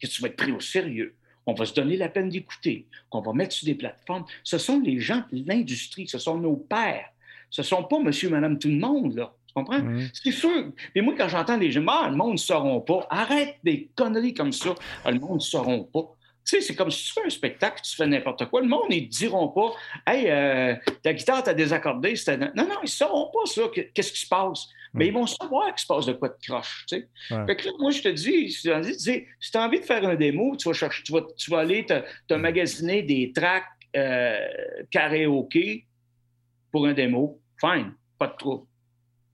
[0.00, 1.14] que tu vas être pris au sérieux,
[1.46, 4.24] on va se donner la peine d'écouter, qu'on va mettre sur des plateformes.
[4.44, 7.10] Ce sont les gens de l'industrie, ce sont nos pères.
[7.50, 9.34] Ce ne sont pas monsieur, madame, tout le monde, là.
[9.46, 9.80] Tu comprends?
[10.12, 10.70] C'est sûr.
[10.94, 13.04] Et moi, quand j'entends les gens, ah, le monde ne sauront pas.
[13.10, 14.76] Arrête des conneries comme ça.
[15.04, 16.14] Ah, le monde ne sauront pas.
[16.44, 18.60] Tu sais, c'est comme si tu fais un spectacle, tu fais n'importe quoi.
[18.60, 19.72] Le monde, ils ne diront pas
[20.06, 22.14] Hey, euh, ta guitare t'a désaccordé.
[22.28, 23.62] Non, non, ils ne sauront pas ça.
[23.92, 24.68] Qu'est-ce qui se passe?
[24.92, 26.84] Mais ils vont savoir qu'il se passe de quoi de croche.
[26.88, 27.08] Tu sais.
[27.46, 30.56] Fait que là, moi, je te dis, si tu as envie de faire un démo,
[30.56, 33.64] tu vas, chercher, tu vas, tu vas aller te, magasiner des tracks
[33.96, 34.38] euh,
[34.90, 35.86] karaoké
[36.72, 37.40] pour un démo.
[37.60, 38.66] Fine, pas de trouble.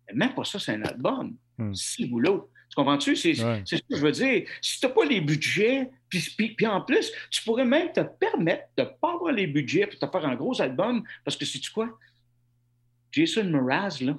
[0.08, 1.36] Mais même pas ça, c'est un album.
[1.56, 1.74] Hmm.
[1.74, 2.50] Si boulot.
[2.68, 3.16] Tu comprends-tu?
[3.16, 4.46] C'est ce que je veux dire.
[4.60, 8.68] Si tu n'as pas les budgets, puis, puis, en plus, tu pourrais même te permettre
[8.76, 11.70] de ne pas avoir les budgets pour te faire un gros album, parce que sais-tu
[11.70, 11.88] quoi?
[13.12, 14.18] Jason Mraz, là,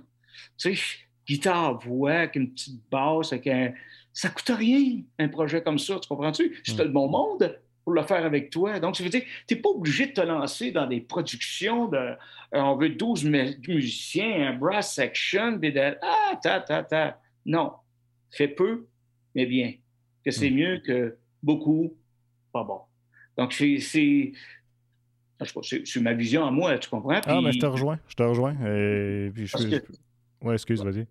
[0.57, 3.73] tu sais, guitare, voix, avec une petite basse, avec un...
[4.13, 6.59] ça coûte rien, un projet comme ça, tu comprends-tu?
[6.63, 8.79] Si tu as le bon monde pour le faire avec toi.
[8.79, 11.97] Donc, ça veut dire tu n'es pas obligé de te lancer dans des productions de...
[11.97, 12.15] Euh,
[12.53, 15.95] on veut 12 musiciens, un brass section, puis de...
[16.01, 17.21] Ah, ta, ta, ta.
[17.45, 17.73] Non.
[18.31, 18.87] Fais peu,
[19.35, 19.73] mais bien.
[20.23, 21.95] Que c'est mieux que beaucoup,
[22.51, 22.81] pas bon.
[23.37, 23.79] Donc, c'est...
[23.79, 24.33] C'est
[26.01, 27.21] ma vision à moi, tu comprends?
[27.25, 28.55] Ah, mais je te rejoins, je te rejoins.
[28.65, 29.81] Et puis je...
[30.51, 31.07] Excuse, vas-y.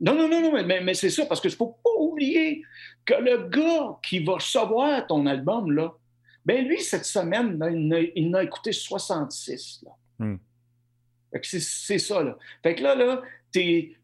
[0.00, 2.62] Non, non, non, non, mais, mais c'est ça, parce que ne faut pas oublier
[3.04, 5.92] que le gars qui va recevoir ton album, là,
[6.44, 7.58] ben lui, cette semaine,
[8.14, 9.84] il n'a écouté 66.
[9.84, 9.90] Là.
[10.18, 10.38] Hmm.
[11.42, 12.38] C'est ça, là.
[12.62, 13.96] Fait que là, là, tes,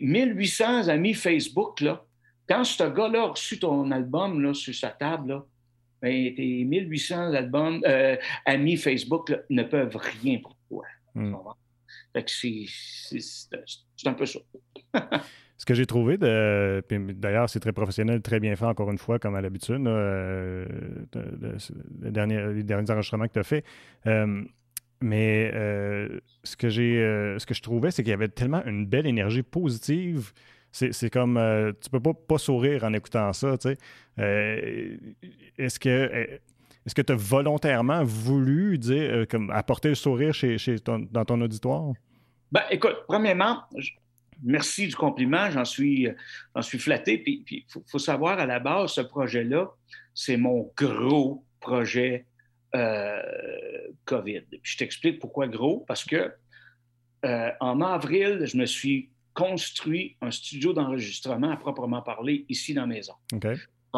[0.00, 2.04] 1800 amis Facebook, là,
[2.48, 5.44] quand ce gars-là a reçu ton album là, sur sa table, là,
[6.02, 10.84] ben, tes 1800 albums, euh, amis Facebook ne peuvent rien pour toi.
[11.14, 11.34] Hmm.
[12.12, 14.40] Fait que c'est un peu ça.
[15.58, 16.82] Ce que j'ai trouvé, de,
[17.14, 20.64] d'ailleurs, c'est très professionnel, très bien fait, encore une fois, comme à l'habitude, euh,
[22.00, 23.64] les, derniers, enregistrements que tu as fait.
[24.06, 24.44] Euh,
[25.00, 28.86] mais euh, ce, que j'ai, ce que je trouvais, c'est qu'il y avait tellement une
[28.86, 30.32] belle énergie positive.
[30.70, 31.40] C'est, comme,
[31.82, 33.78] tu peux pas, pas sourire en écoutant ça, tu sais.
[35.58, 36.38] est-ce que...
[36.86, 41.40] Est-ce que tu as volontairement voulu dire, comme, apporter le sourire chez, chez dans ton
[41.40, 41.92] auditoire?
[42.50, 43.62] Ben, écoute, premièrement,
[44.42, 46.08] merci du compliment, j'en suis,
[46.62, 47.18] suis flatté.
[47.18, 49.70] Puis il faut, savoir, à la base, ce projet-là,
[50.14, 52.26] c'est mon gros projet
[52.74, 53.22] euh,
[54.04, 54.42] COVID.
[54.62, 56.32] je t'explique pourquoi gros, parce que
[57.24, 62.82] euh, en avril, je me suis construit un studio d'enregistrement à proprement parler ici dans
[62.82, 63.14] la maison.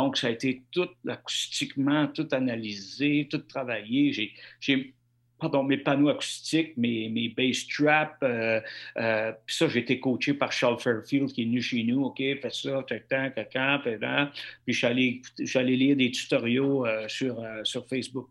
[0.00, 4.14] Donc, ça a été tout acoustiquement, tout analysé, tout travaillé.
[4.58, 4.94] J'ai
[5.38, 8.16] pardon, mes panneaux acoustiques, mes, mes bass traps.
[8.22, 8.60] Euh,
[8.96, 12.04] euh, puis ça, j'ai été coaché par Charles Fairfield qui est venu chez nous.
[12.04, 14.32] OK, fais ça, tac, tac, tac,
[14.64, 18.28] Puis allé lire des tutoriaux euh, sur, sur Facebook,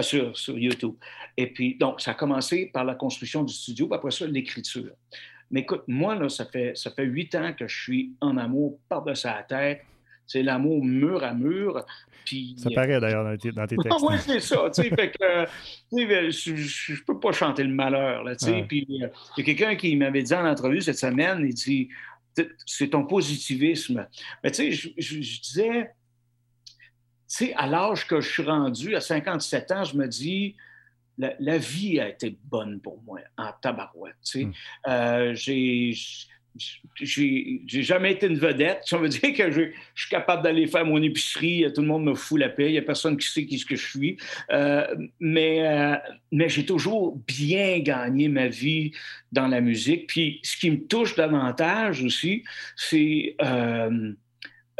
[0.00, 0.94] sur, sur YouTube.
[1.36, 4.92] Et puis, donc, ça a commencé par la construction du studio, puis après ça, l'écriture.
[5.50, 8.78] Mais écoute, moi, là, ça fait, ça fait huit ans que je suis en amour
[8.88, 9.82] par-dessus la tête.
[10.26, 11.84] C'est l'amour mur à mur
[12.56, 13.98] ça paraît d'ailleurs dans, tes textes.
[14.02, 14.70] oui, c'est ça.
[14.72, 15.46] fait que,
[15.90, 18.24] je ne peux pas chanter le malheur.
[18.24, 21.88] Là, Puis il y a quelqu'un qui m'avait dit en entrevue cette semaine, il dit
[22.66, 24.06] c'est ton positivisme.
[24.42, 25.90] Mais tu sais, je, disais,
[26.66, 26.74] tu
[27.26, 30.56] sais, à l'âge que je suis rendu, à 57 ans, je me dis,
[31.18, 34.16] la, vie a été bonne pour moi, en tabarouette.
[34.24, 34.44] Tu sais.
[34.46, 34.52] Hmm.
[34.88, 35.94] Euh, j'ai
[36.96, 38.82] j'ai jamais été une vedette.
[38.84, 39.62] Ça veut dire que je,
[39.94, 42.78] suis capable d'aller faire mon épicerie, tout le monde me fout la paix, il n'y
[42.78, 44.16] a personne qui sait qui ce que je suis.
[44.50, 44.86] Euh,
[45.20, 45.96] mais euh,
[46.30, 48.92] mais j'ai toujours bien gagné ma vie
[49.32, 50.08] dans la musique.
[50.08, 52.44] Puis ce qui me touche davantage aussi,
[52.76, 54.12] c'est euh,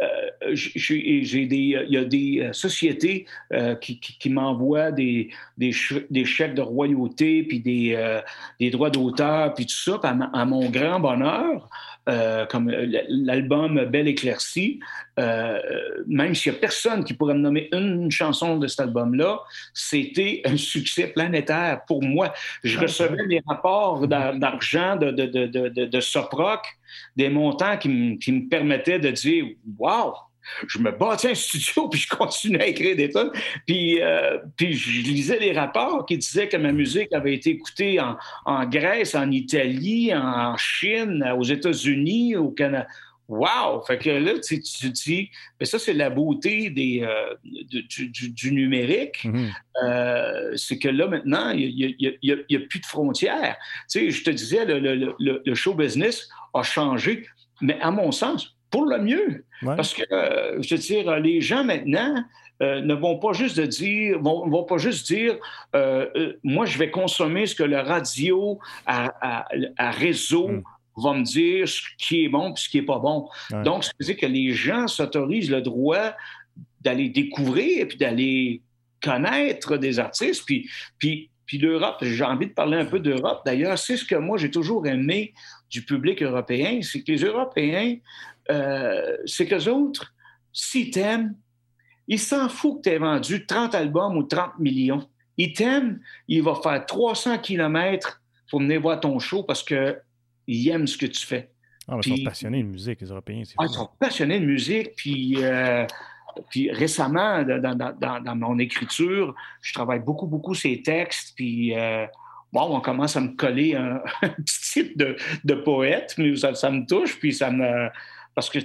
[0.01, 5.71] euh, j'ai des, il y a des euh, sociétés euh, qui, m'envoient des, des,
[6.09, 8.19] des, chèques de royauté, puis des,
[8.59, 11.69] des droits d'auteur, puis tout ça, à, mon grand bonheur.
[12.05, 14.79] Comme l'album Belle éclaircie,
[15.17, 19.39] même s'il n'y a personne qui pourrait me nommer une chanson de cet album-là,
[19.73, 22.33] c'était un succès planétaire pour moi.
[22.63, 26.61] Je recevais des rapports d'argent de, de, de, de, de Soproc
[27.15, 29.45] des montants qui, me permettaient de dire
[29.77, 30.13] Wow,
[30.67, 33.31] je me bâtis un studio, puis je continue à écrire des tonnes.
[33.65, 37.99] Puis, euh, puis je lisais les rapports qui disaient que ma musique avait été écoutée
[37.99, 42.87] en, en Grèce, en Italie, en Chine, aux États-Unis, au Canada.
[43.29, 43.81] Wow!
[43.87, 49.25] Fait que là, tu, te dis, mais ça, c'est la beauté des, euh, du, numérique.
[49.81, 53.55] Euh, c'est que là, maintenant, il n'y a, plus de frontières.
[53.89, 57.25] Tu sais, je te disais, le, le, show business a changé,
[57.61, 59.45] mais à mon sens, pour le mieux.
[59.63, 62.25] Parce que, euh, je veux dire, les gens maintenant
[62.61, 65.35] ne vont pas juste dire, vont, vont pas juste dire,
[66.43, 69.45] moi, je vais consommer ce que le radio à,
[69.91, 70.63] réseau mm
[70.95, 73.27] va me dire ce qui est bon et ce qui n'est pas bon.
[73.63, 76.13] Donc, ça veut dire que les gens s'autorisent le droit
[76.81, 78.61] d'aller découvrir et puis d'aller
[79.01, 80.43] connaître des artistes.
[80.45, 83.41] Puis, puis, puis l'Europe, j'ai envie de parler un peu d'Europe.
[83.45, 85.33] D'ailleurs, c'est ce que moi, j'ai toujours aimé
[85.69, 87.95] du public européen, c'est que les Européens,
[88.51, 90.13] euh, c'est qu'eux autres,
[90.51, 91.35] s'ils t'aiment,
[92.07, 95.07] ils s'en foutent que tu aies vendu 30 albums ou 30 millions.
[95.37, 99.97] Ils t'aiment, il va faire 300 kilomètres pour venir voir ton show parce que
[100.47, 101.49] ils aiment ce que tu fais.
[101.87, 103.43] Ah, ils sont passionnés de musique, les Européens.
[103.57, 104.95] Ah, ils sont passionnés de musique.
[104.95, 105.85] Puis, euh,
[106.49, 111.33] puis récemment, dans, mon écriture, je travaille beaucoup, beaucoup ces textes.
[111.35, 112.05] Puis, euh,
[112.51, 116.85] bon, on commence à me coller un, petit type de, poète, mais ça, ça, me
[116.85, 117.19] touche.
[117.19, 117.89] Puis ça me.
[118.35, 118.59] Parce que.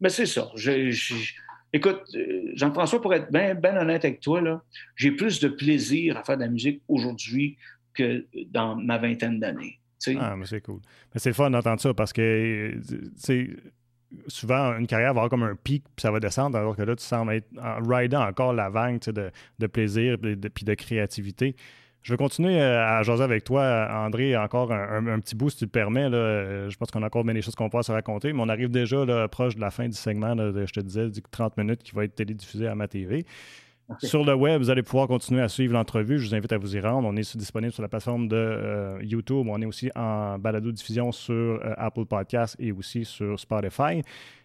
[0.00, 0.50] Mais c'est ça.
[1.72, 2.02] écoute,
[2.54, 4.62] Jean-François, pour être bien ben honnête avec toi,
[4.96, 7.56] j'ai plus de plaisir à faire de la musique aujourd'hui
[7.94, 9.80] que dans ma vingtaine d'années.
[10.18, 10.80] Ah, mais c'est cool.
[11.12, 12.74] Mais c'est fun d'entendre ça parce que,
[14.28, 16.96] souvent, une carrière va avoir comme un pic, puis ça va descendre, alors que là,
[16.96, 21.56] tu sembles être en ridant encore la vague de, de, plaisir puis de créativité.
[22.08, 25.64] Je vais continuer euh, à jaser avec toi, André, encore un, petit bout, si tu
[25.66, 26.08] le permets.
[26.08, 26.66] Là.
[26.70, 28.70] Je pense qu'on a encore bien des choses qu'on peut se raconter, mais on arrive
[28.70, 31.94] déjà proche de la fin du segment, de, je te disais, du 30 minutes qui
[31.94, 33.26] va être télédiffusé à ma TV.
[34.00, 36.18] Sur le web, vous allez pouvoir continuer à suivre l'entrevue.
[36.18, 37.08] Je vous invite à vous y rendre.
[37.08, 39.46] On est disponible sur la plateforme de euh, YouTube.
[39.48, 44.02] On est aussi en balado-diffusion sur euh, Apple Podcasts et aussi sur Spotify.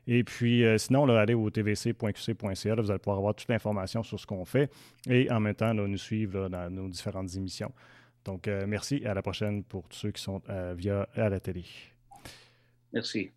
[0.08, 2.76] Et puis, euh, sinon, là, allez au tvc.qc.ca.
[2.76, 4.72] Vous allez pouvoir avoir toute l'information sur ce qu'on fait
[5.10, 7.72] et en même temps, nous suivre dans nos différentes émissions.
[8.24, 10.42] Donc, merci et à la prochaine pour tous ceux qui sont
[10.78, 11.66] via à la télé.
[12.94, 13.32] Merci.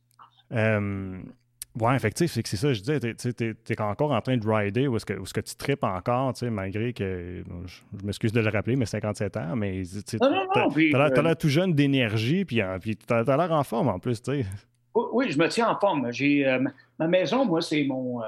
[1.78, 4.88] Oui, effectivement, c'est que c'est ça, je disais, tu es, encore en train de rider
[4.88, 8.86] ou est-ce que, que, tu tripes encore, malgré que, je, m'excuse de le rappeler, mais
[8.86, 13.52] 57 ans, mais tu as l'air tout jeune d'énergie, puis, euh, puis tu as, l'air
[13.52, 14.46] en forme en plus, tu sais.
[14.94, 16.10] Oui, je me tiens en forme.
[16.10, 16.64] J'ai euh,
[16.98, 18.26] ma maison, moi, c'est mon, euh,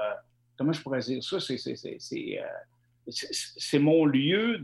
[0.55, 1.57] comment je pourrais dire ça, c'est
[3.11, 4.59] c'est mon lieu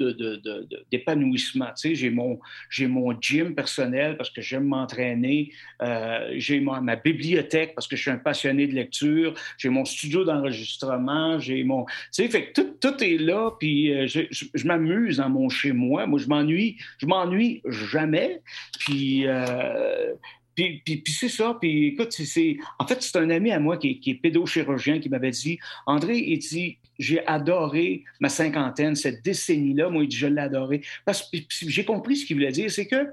[0.91, 1.65] d'épanouissement.
[1.65, 2.39] De, de, j'ai mon,
[2.81, 5.51] mon gym personnel parce que j'aime m'entraîner.
[5.81, 9.33] Euh, j'ai ma, bibliothèque parce que je suis un passionné de lecture.
[9.57, 11.39] J'ai mon studio d'enregistrement.
[11.39, 11.85] J'ai mon.
[12.13, 13.51] Tu fait tout, tout, est là.
[13.59, 16.05] Puis euh, je, je, m'amuse dans mon chez-moi.
[16.05, 16.77] Moi, je m'ennuie.
[16.99, 18.41] Je m'ennuie jamais.
[18.79, 19.27] Puis.
[19.27, 20.13] Euh,
[20.55, 21.57] puis, puis, c'est ça.
[21.59, 25.09] Puis écoute, c'est, en fait, c'est un ami à moi qui, qui est pédochirurgien qui
[25.09, 29.89] m'avait dit André, il dit j'ai adoré ma cinquantaine, cette décennie-là.
[29.89, 30.81] Moi, il dit, je l'ai adoré.
[31.05, 32.71] Parce que j'ai compris ce qu'il voulait dire.
[32.71, 33.07] C'est que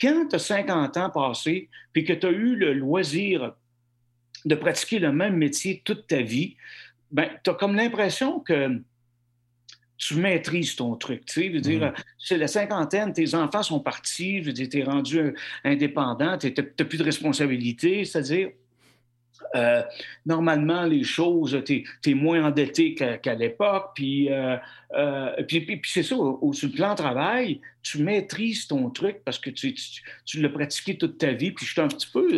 [0.00, 3.54] quand tu as 50 ans passés, puis que tu as eu le loisir
[4.44, 6.56] de pratiquer le même métier toute ta vie,
[7.10, 8.80] ben, tu as comme l'impression que
[9.96, 11.24] tu maîtrises ton truc.
[11.24, 11.94] Tu sais, veux dire, mmh.
[12.18, 17.04] c'est la cinquantaine, tes enfants sont partis, tu es rendu indépendant, tu n'as plus de
[17.04, 18.50] responsabilité, c'est-à-dire,
[19.54, 19.82] euh,
[20.26, 23.92] normalement, les choses, tu es, moins endetté qu'à l'époque.
[23.94, 24.56] Puis, euh,
[24.94, 29.38] euh, puis, puis, c'est ça, au, sur le plan travail, tu maîtrises ton truc parce
[29.38, 29.74] que tu,
[30.24, 31.52] tu, l'as pratiqué toute ta vie.
[31.52, 32.30] Puis je suis un petit peu,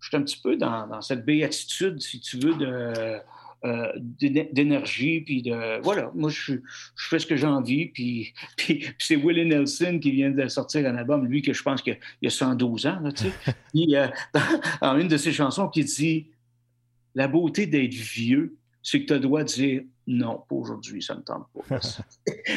[0.00, 3.18] je un petit peu dans, cette béatitude, si tu veux, de.
[3.62, 5.80] D'énergie, puis de...
[5.82, 10.12] Voilà, moi, je, je fais ce que j'ai envie, puis, puis, c'est Willie Nelson qui
[10.12, 13.24] vient de sortir un album, lui, que je pense qu'il a 112 ans, là, tu
[13.24, 13.32] sais.
[13.74, 13.94] puis,
[14.80, 16.28] en une de ses chansons, qui dit
[17.14, 21.24] la beauté d'être vieux, c'est que tu dois dire non, pas aujourd'hui, ça ne me
[21.24, 21.80] tente pas.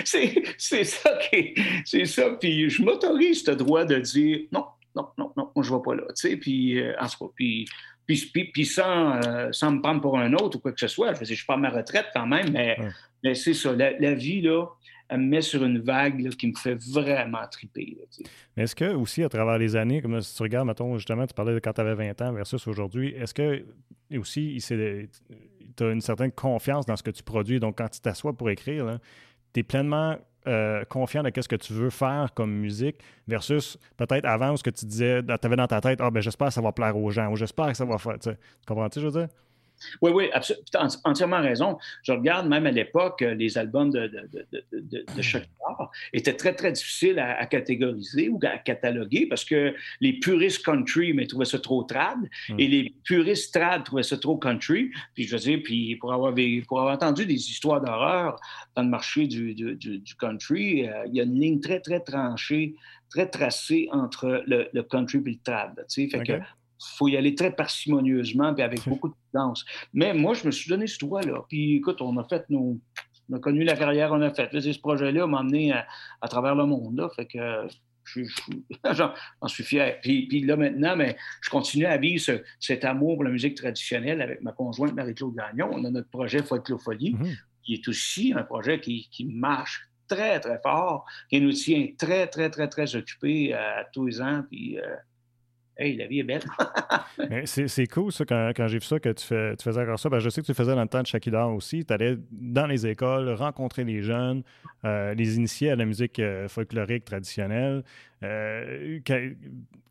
[0.06, 1.54] c'est ça qui
[1.86, 2.30] c'est ça.
[2.40, 5.82] Puis je m'autorise ce droit de dire non, non, non, non, moi je ne vais
[5.84, 6.04] pas là.
[6.16, 7.68] Tu sais, puis euh, en cas, puis,
[8.32, 11.14] puis, puis, sans, euh, sans, me prendre pour un autre ou quoi que ce soit.
[11.14, 12.78] Je, je prends ma retraite quand même, mais,
[13.24, 13.74] mais c'est ça.
[13.74, 14.66] La, vie, là,
[15.10, 17.98] elle me met sur une vague qui me fait vraiment triper.
[18.56, 21.34] mais est-ce que aussi, à travers les années, comme si tu regardes, mettons, justement, tu
[21.34, 23.66] parlais de quand tu avais 20 ans versus aujourd'hui, est-ce que
[24.18, 27.60] aussi, tu as une certaine confiance dans ce que tu produis.
[27.60, 29.00] Donc, quand tu t'assois pour écrire,
[29.54, 34.26] tu es pleinement euh, confiant de ce que tu veux faire comme musique versus peut-être
[34.26, 36.62] avant ce que tu disais, tu avais dans ta tête, ah ben j'espère que ça
[36.62, 38.18] va plaire aux gens ou j'espère que ça va faire.
[38.20, 38.30] Tu
[38.68, 39.28] comprends-tu, je veux dire?
[40.02, 40.30] Oui, oui,
[41.04, 41.78] entièrement raison.
[42.04, 45.06] Je regarde même à l'époque, euh, les albums de, de, de, de,
[46.14, 51.28] étaient très, très difficiles à, catégoriser ou à cataloguer parce que les puristes country mais,
[51.28, 52.18] trouvaient ça trop trad
[52.50, 52.60] hmm.
[52.60, 54.92] et les puristes trad trouvaient ça trop country.
[55.14, 56.34] Puis je veux dire, puis pour avoir,
[56.68, 58.40] pour avoir entendu des histoires d'horreur
[58.76, 62.00] dans le marché du, du, du country, euh, il y a une ligne très, très
[62.00, 62.76] tranchée
[63.12, 65.86] très tracée entre le, country et le trad.
[65.90, 66.40] Fait que
[66.96, 69.66] faut y aller très parcimonieusement et avec beaucoup de prudence.
[69.94, 71.44] Mais moi, je me suis donné ce droit-là.
[71.50, 72.80] Puis écoute, on a fait nos.
[73.30, 74.60] On a connu la carrière qu'on a faite.
[74.60, 76.98] ce projet-là m'a emmené à, travers le monde.
[76.98, 77.68] Là, fait que
[78.92, 79.14] j'en
[79.48, 80.00] suis fier.
[80.02, 84.22] Puis, puis, là, maintenant, mais je continue à vivre cet amour pour la musique traditionnelle
[84.22, 85.70] avec ma conjointe Marie-Claude Gagnon.
[85.72, 87.28] On a notre projet Folklophonie, mm
[87.64, 92.28] qui est aussi un projet qui, qui marche très, très fort, qui nous tient très,
[92.28, 94.44] très, très, très occupés à tous les ans.
[94.50, 94.96] Puis, euh,
[95.82, 96.44] Hey, la vie est belle.
[97.46, 100.10] c'est cool, ça, quand, j'ai vu ça, que tu, fais, tu faisais ça.
[100.10, 101.84] Ben, je sais que tu faisais dans le temps de Shakidar aussi.
[101.84, 104.44] Tu allais dans les écoles, rencontrer les jeunes,
[104.86, 107.84] euh, les initier à la musique euh, folklorique traditionnelle.
[108.24, 109.00] Euh,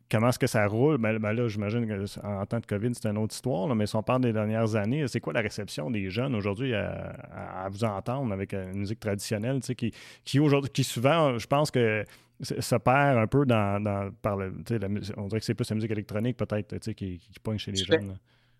[0.09, 0.97] comment est-ce que ça roule?
[0.97, 4.03] Ben, ben là, j'imagine qu'en temps de COVID, c'est une autre histoire, mais si on
[4.03, 8.53] parle des dernières années, c'est quoi la réception des jeunes aujourd'hui à, vous entendre avec
[8.53, 12.03] une musique traditionnelle, qui, qui souvent, je pense que
[12.41, 14.53] se perd un peu dans, par le.
[14.69, 17.83] La, on dirait que c'est plus la musique électronique, peut-être, qui, qui pogne chez les
[17.83, 18.17] jeunes.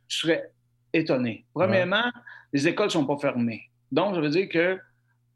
[0.07, 0.51] Je serais
[0.93, 1.45] étonné.
[1.53, 2.11] Premièrement,
[2.53, 3.69] les écoles ne sont pas fermées.
[3.91, 4.79] Donc, ça veut dire que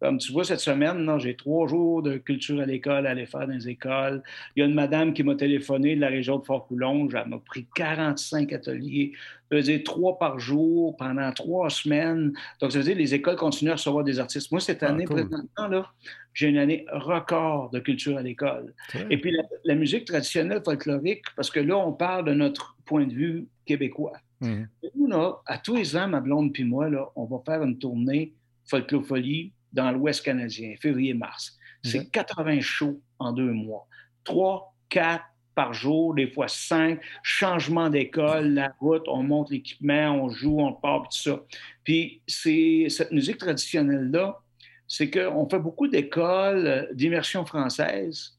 [0.02, 3.48] comme tu vois, cette semaine, j'ai trois jours de culture à l'école à aller faire
[3.48, 4.22] dans les écoles.
[4.56, 7.16] Il y a une madame qui m'a téléphoné de la région de Fort-Coulonge.
[7.16, 9.14] Elle m'a pris 45 ateliers.
[9.50, 12.34] Ça veut dire trois par jour pendant trois semaines.
[12.60, 14.52] Donc, ça veut dire que les écoles continuent à recevoir des artistes.
[14.52, 15.86] Moi, cette ah, année, présentement,
[16.34, 18.74] j'ai une année record de culture à l'école.
[19.10, 23.14] Et puis, la, musique traditionnelle folklorique, parce que là, on parle de notre point de
[23.14, 24.18] vue québécois.
[24.42, 24.64] Mmh.
[24.98, 27.78] Nous, là, à tous les ans, ma blonde puis moi, là, on va faire une
[27.78, 28.34] tournée
[28.66, 31.58] folklophonie dans l'Ouest canadien, février-mars.
[31.84, 33.88] C'est 80 shows en deux mois.
[34.24, 40.30] Trois, quatre par jour, des fois cinq, changement d'école, la route, on monte l'équipement, on
[40.30, 41.42] joue, on part, tout ça.
[41.84, 44.38] Puis c'est cette musique traditionnelle-là,
[44.88, 48.38] c'est qu'on fait beaucoup d'écoles d'immersion française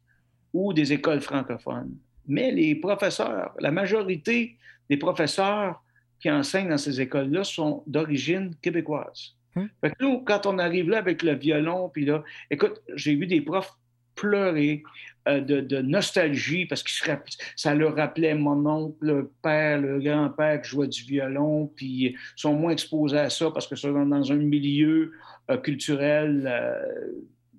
[0.53, 1.97] ou des écoles francophones.
[2.27, 4.59] Mais les professeurs, la majorité
[4.91, 5.83] des professeurs
[6.21, 9.36] qui enseignent dans ces écoles-là sont d'origine québécoise.
[9.57, 9.69] Hum.
[10.01, 13.75] nous, quand on arrive là avec le violon, puis là, écoute, j'ai vu des profs
[14.17, 14.83] pleurer
[15.29, 16.91] euh, de, nostalgie parce que
[17.55, 22.17] ça leur rappelait mon oncle, le père, le grand-père qui jouait du violon, puis ils
[22.35, 25.13] sont moins exposés à ça parce que sont dans un milieu
[25.51, 27.13] euh, culturel, euh,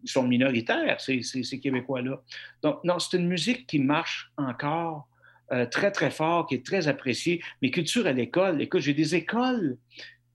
[0.04, 2.22] ils sont minoritaires, ces, ces Québécois-là.
[2.64, 5.08] Donc, non, c'est une musique qui marche encore
[5.72, 7.42] très, très fort, qui est très appréciée.
[7.62, 9.78] Mais culture à l'école, écoute, j'ai des écoles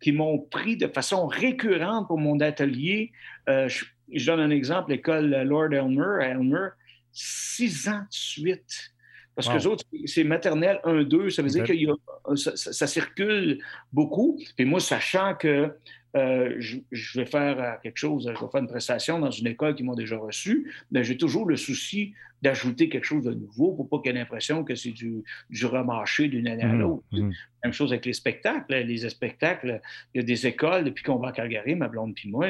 [0.03, 3.13] qui m'ont pris de façon récurrente pour mon atelier.
[3.49, 6.69] Euh, je, donne un exemple, l'école Lord Elmer à Elmer,
[7.13, 8.93] six ans de suite.
[9.35, 14.39] Parce que les autres, c'est maternel 1-2, ça veut dire que ça, ça, circule beaucoup.
[14.59, 15.75] Et moi, sachant que
[16.15, 19.75] euh, je, vais faire euh, quelque chose, je vais faire une prestation dans une école
[19.75, 23.89] qui m'ont déjà reçu, mais j'ai toujours le souci d'ajouter quelque chose de nouveau pour
[23.89, 27.05] pas qu'il y ait l'impression que c'est du, du remarché d'une année à mmh, l'autre.
[27.13, 27.31] Mmh.
[27.65, 28.75] Même chose avec les spectacles.
[28.75, 29.81] Les spectacles,
[30.13, 32.49] il y a des écoles, depuis qu'on va à Calgary, ma blonde puis moi,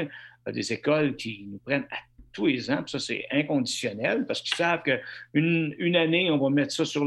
[0.51, 1.96] des écoles qui nous prennent à
[2.32, 2.82] tous les ans.
[2.86, 7.02] ça, c'est inconditionnel parce qu'ils savent qu'une une année, on va mettre ça sur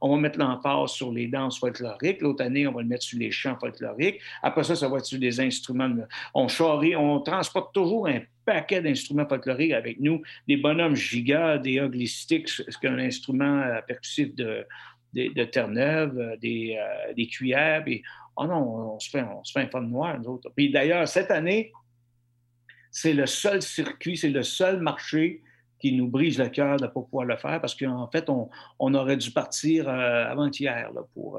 [0.00, 2.20] on va mettre l'emphase sur les danses folkloriques.
[2.20, 4.20] L'autre année, on va le mettre sur les chants folkloriques.
[4.42, 5.90] Après ça, ça va être sur des instruments.
[6.34, 11.74] On charrie, on transporte toujours un paquet d'instruments folkloriques avec nous, des bonhommes gigas, des
[11.74, 14.64] ugly sticks, ce qu'un instrument euh, percussif de,
[15.44, 17.82] Terre-Neuve, euh, des, euh, des cuillères.
[17.84, 18.02] Puis,
[18.36, 20.50] oh non, on se fait, on se fait un fun noir, nous autres.
[20.54, 21.72] Puis d'ailleurs, cette année,
[22.96, 25.42] c'est le seul circuit, c'est le seul marché
[25.78, 28.48] qui nous brise le cœur de ne pas pouvoir le faire parce qu'en fait, on,
[28.94, 31.38] aurait dû partir euh, avant-hier euh, pour,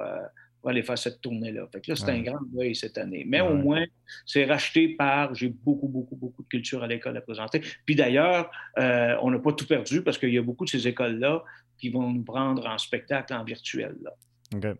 [0.69, 1.65] aller faire cette tournée-là.
[1.71, 3.23] Fait que là, c'est un grand deuil cette année.
[3.25, 3.85] Mais au moins,
[4.25, 7.61] c'est racheté par, j'ai beaucoup, beaucoup, beaucoup de culture à l'école à présenter.
[7.85, 10.87] Puis d'ailleurs, euh, on n'a pas tout perdu parce qu'il y a beaucoup de ces
[10.87, 11.43] écoles-là
[11.79, 13.95] qui vont nous prendre en spectacle en virtuel.
[14.03, 14.73] Là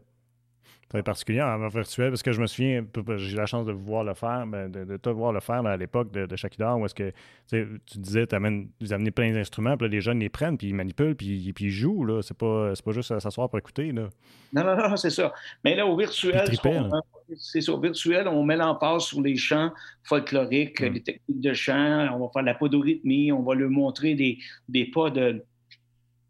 [0.90, 2.86] très particulier en virtuel, parce que je me souviens,
[3.18, 5.66] j'ai eu la chance de vous voir le faire, ben, de, te voir le faire
[5.66, 7.12] à l'époque de, de Shakidar, où est-ce que
[7.50, 8.36] tu disais, tu
[8.80, 11.72] vous amenez plein d'instruments, puis les jeunes les prennent, puis ils manipulent, puis, puis ils
[11.72, 12.06] jouent.
[12.06, 12.22] Là.
[12.22, 13.92] C'est, pas, c'est pas juste s'asseoir pour écouter.
[13.92, 14.10] Là.
[14.54, 15.34] Non, non, non, c'est ça.
[15.64, 16.48] Mais là, au virtuel,
[17.36, 17.74] c'est ça.
[17.74, 19.72] Au virtuel, on met l'emphase sur les chants
[20.04, 24.38] folkloriques, les techniques de chant, on va faire la podorythmie, on va leur montrer des,
[24.70, 25.44] des pas de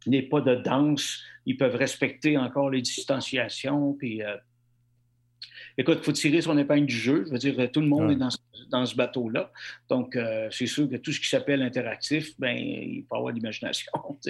[0.08, 3.93] des pas de danse, ils peuvent respecter encore les distanciations.
[3.93, 4.36] Puis, euh,
[5.78, 7.25] écoute, il faut tirer son épingle du jeu.
[7.28, 8.30] Je veux dire, tout le monde est dans,
[8.69, 9.51] dans ce bateau-là.
[9.89, 13.38] Donc, euh, c'est sûr que tout ce qui s'appelle interactif, ben, il faut avoir de
[13.39, 13.91] l'imagination.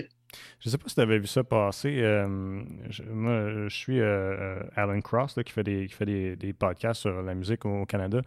[0.60, 2.02] Je ne sais pas si tu avais vu ça passer.
[2.02, 7.02] Euh, je, moi, je suis euh, Alan Cross qui fait, des, qui fait des, podcasts
[7.02, 8.22] sur la musique au, Canada.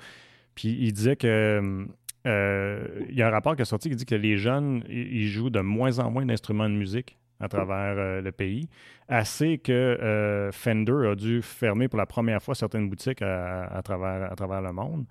[0.54, 1.86] Puis il disait que.
[2.24, 5.50] il y a un rapport qui est sorti qui dit que les jeunes, ils jouent
[5.50, 8.68] de moins en moins d'instruments de musique à travers le pays.
[9.08, 14.36] Assez que Fender a dû fermer pour la première fois certaines boutiques à, travers, à
[14.36, 15.06] travers le monde.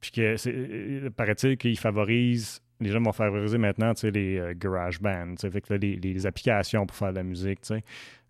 [0.00, 5.34] Puis que, euh, paraît-il qu'il favorise, les gens vont favoriser maintenant, les euh, garage bands,
[5.36, 7.60] que les, applications pour faire de la musique,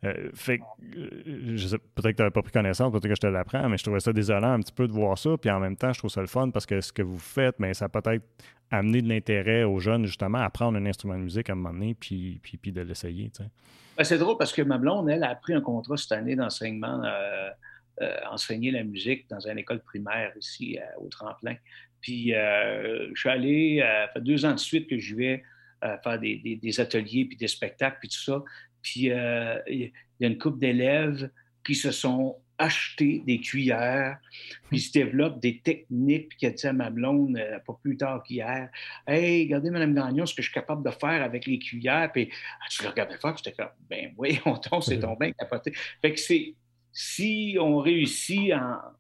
[0.02, 0.16] tu sais.
[0.16, 0.64] Euh, fait que,
[1.94, 4.00] peut-être que tu n'avais pas pris connaissance, peut-être que je te l'apprends, mais je trouvais
[4.00, 5.36] ça désolant un petit peu de voir ça.
[5.36, 7.58] Puis en même temps, je trouve ça le fun parce que ce que vous faites,
[7.58, 8.24] mais ça peut-être
[8.70, 11.72] amener de l'intérêt aux jeunes, justement, à prendre un instrument de musique à un moment
[11.72, 13.44] donné, puis, puis, puis de l'essayer, sais.
[13.96, 17.02] Ben, c'est drôle parce que ma blonde, elle, a pris un contrat cette année d'enseignement
[18.02, 21.56] euh, enseigner la musique dans une école primaire ici euh, au Tremplin.
[22.02, 25.42] Puis euh, je suis allé, ça fait deux ans de suite que je vais
[25.80, 28.44] faire des, ateliers, puis des spectacles, puis tout ça.
[28.82, 31.30] Puis il y a une couple d'élèves
[31.64, 34.18] qui se sont achetés des cuillères,
[34.68, 38.22] puis se développent des techniques, puis qui a dit à ma blonde, pas plus tard
[38.22, 38.70] qu'hier,
[39.06, 42.30] «Hey, regardez, Mme Gagnon, ce que je suis capable de faire avec les cuillères.» Puis
[42.70, 45.72] tu le regardais faire, puis j'étais comme, «Ben oui, on tombe, c'est ton bien capoté.»
[46.00, 46.54] Fait que c'est
[46.92, 48.96] si on réussit à,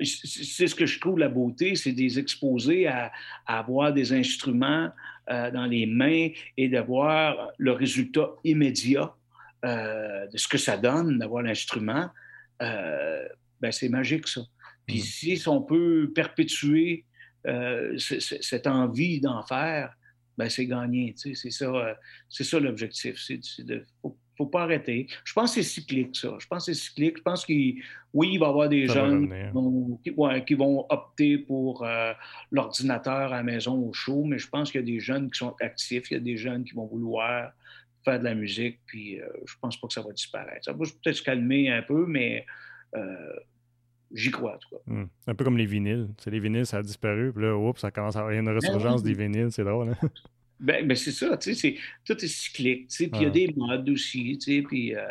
[0.00, 3.12] c'est ce que je trouve la beauté, c'est des exposer à,
[3.46, 4.90] avoir des instruments
[5.30, 9.14] euh, dans les mains et d'avoir le résultat immédiat
[9.64, 12.08] euh, de ce que ça donne, d'avoir l'instrument.
[12.62, 13.28] Euh,
[13.60, 14.42] ben c'est magique, ça.
[14.86, 15.02] Puis mm.
[15.02, 17.04] si on peut perpétuer
[17.98, 19.94] cette envie d'en faire,
[20.36, 21.14] ben c'est gagné.
[21.16, 21.96] C'est ça,
[22.28, 23.20] c'est ça l'objectif.
[23.20, 25.06] C'est de ne faut pas arrêter.
[25.24, 26.36] Je pense que c'est cyclique, ça.
[26.38, 27.16] Je pense que c'est cyclique.
[27.16, 27.82] Je pense qu'il
[28.12, 29.30] oui, il va y avoir des jeunes
[30.02, 32.12] qui, vont opter pour euh,
[32.50, 35.38] l'ordinateur à la maison au show, mais je pense qu'il y a des jeunes qui
[35.38, 37.52] sont actifs, il y a des jeunes qui vont vouloir
[38.04, 40.64] faire de la musique, puis euh, je pense pas que ça va disparaître.
[40.64, 42.46] Ça va peut-être se calmer un peu, mais
[42.94, 43.32] euh,
[44.12, 44.82] j'y crois, en tout cas.
[44.86, 45.06] Hmm.
[45.26, 46.08] Un peu comme les vinyles.
[46.26, 49.02] Les vinyles, ça a disparu, puis là, oups, ça commence à avoir une ben ressurgence
[49.02, 49.90] des vinyles, c'est drôle.
[49.90, 50.08] Hein?
[50.58, 53.30] Ben, ben c'est ça, tu sais, tout est cyclique, tu sais, puis il y a
[53.30, 55.02] des modes aussi, tu sais, puis euh,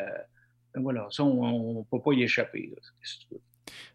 [0.73, 2.73] ben voilà, ça, on ne peut pas y échapper.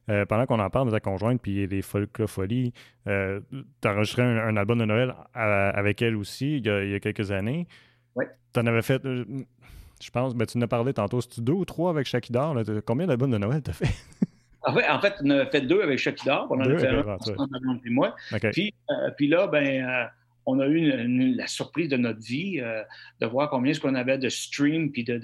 [0.09, 2.73] Euh, pendant qu'on en parle de ta conjointe puis les folklofolies,
[3.09, 7.33] euh, tu as enregistré un, album de Noël avec elle aussi il y a, quelques
[7.33, 7.67] années.
[8.15, 8.27] Oui.
[8.53, 11.65] Tu en avais fait, je pense, ben, tu en as parlé tantôt, c'est deux ou
[11.65, 12.55] trois avec Shakidar.
[12.87, 13.87] Combien d'albums de Noël tu as fait?
[14.63, 16.47] En fait, en fait, on a fait deux avec Shakidar.
[16.51, 18.15] On en a fait un, puis moi.
[18.53, 18.75] Puis,
[19.17, 20.11] puis là, ben
[20.47, 22.83] on a eu la surprise de notre vie euh,
[23.21, 25.21] de voir combien ce qu'on avait de streams puis de,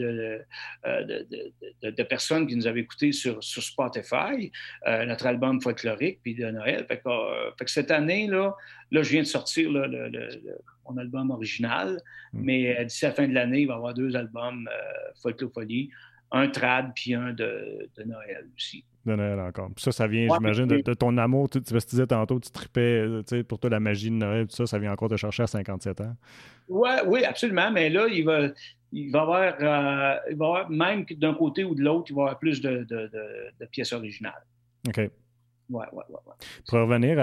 [0.87, 1.05] euh,
[1.83, 4.53] de, de, personnes qui nous avaient écoutés sur, sur Spotify,
[4.87, 6.87] euh, notre album folklorique puis de Noël.
[6.89, 8.55] Fait que, cette année, là,
[8.91, 12.01] là, je viens de sortir mon album original,
[12.33, 12.41] mm.
[12.41, 14.69] mais d'ici la fin de l'année, il va y avoir deux albums
[15.23, 15.91] Folklophonie,
[16.31, 19.71] un trad puis un de, Noël aussi de Noël encore.
[19.77, 21.49] ça, ça vient, j'imagine, de, ton amour.
[21.49, 24.47] Tu, tu, disais tantôt, tu tripais, euh, tu sais, pour toi, la magie de Noël,
[24.47, 26.17] tout ça, ça vient encore te chercher à 57 ans.
[26.69, 27.71] Ouais, oui, absolument.
[27.71, 28.49] Mais là, il va,
[28.93, 32.23] il va avoir, euh, il va avoir même d'un côté ou de l'autre, il va
[32.23, 34.45] y avoir plus de, de, pièces originales.
[34.87, 34.99] OK.
[35.69, 36.35] Ouais, ouais, ouais,
[36.69, 37.19] Pour revenir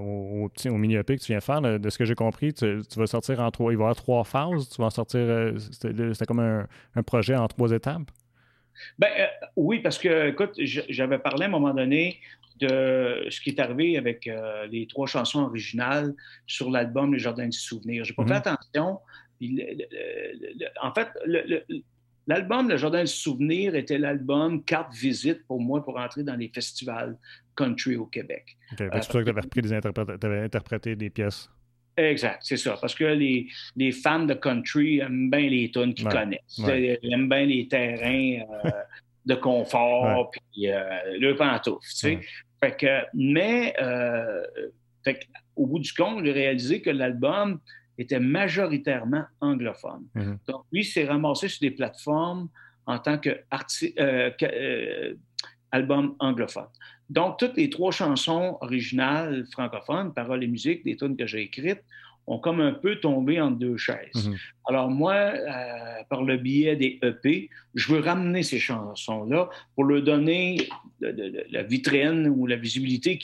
[0.00, 2.80] au, au, au mini que tu viens de faire, de ce que j'ai compris, tu,
[2.96, 3.72] vas sortir en trois.
[3.72, 4.68] Il va y avoir trois phases.
[4.68, 5.20] Tu vas en sortir.
[5.20, 8.10] Euh, c'était comme un, un projet en trois étapes?
[8.98, 12.20] Ben, euh, oui, parce que, écoute, j'avais parlé à un moment donné
[12.58, 16.14] de ce qui est arrivé avec euh, les trois chansons originales
[16.46, 18.04] sur l'album Les Jardins du Souvenir.
[18.04, 18.56] J'ai pas fait mm-hmm.
[18.72, 19.00] attention.
[20.82, 21.08] en fait,
[22.26, 26.48] l'album Le Jardin du Souvenir était l'album carte visite pour moi pour entrer dans les
[26.48, 27.18] festivals
[27.56, 28.56] country au Québec.
[28.76, 31.50] c'est pour ça que tu avais repris des avais interprété des pièces.
[31.96, 32.76] Exact, c'est ça.
[32.80, 36.58] Parce que les, les, fans de country aiment bien les tunes qu'ils connaissent.
[36.58, 38.70] Ils aiment bien les terrains euh,
[39.24, 40.82] de confort, puis euh,
[41.18, 41.80] le pantouf.
[41.80, 42.20] Tu sais.
[42.62, 44.42] fait que, mais, euh,
[45.04, 45.26] fait
[45.56, 47.60] au bout du compte, j'ai réalisé que l'album
[47.98, 50.04] était majoritairement anglophone.
[50.14, 50.38] Mm-hmm.
[50.48, 52.48] Donc, lui, s'est ramassé sur des plateformes
[52.86, 53.40] en tant que,
[53.98, 55.14] euh,
[55.72, 56.68] album anglophone.
[57.10, 61.82] Donc, toutes les trois chansons originales francophones, paroles et musique, des tunes que j'ai écrites,
[62.26, 64.28] ont comme un peu tombé en deux chaises.
[64.28, 64.36] Mhm.
[64.68, 70.02] Alors moi, euh, par le biais des EP, je veux ramener ces chansons-là pour leur
[70.02, 70.68] donner
[71.00, 73.18] la vitrine ou la visibilité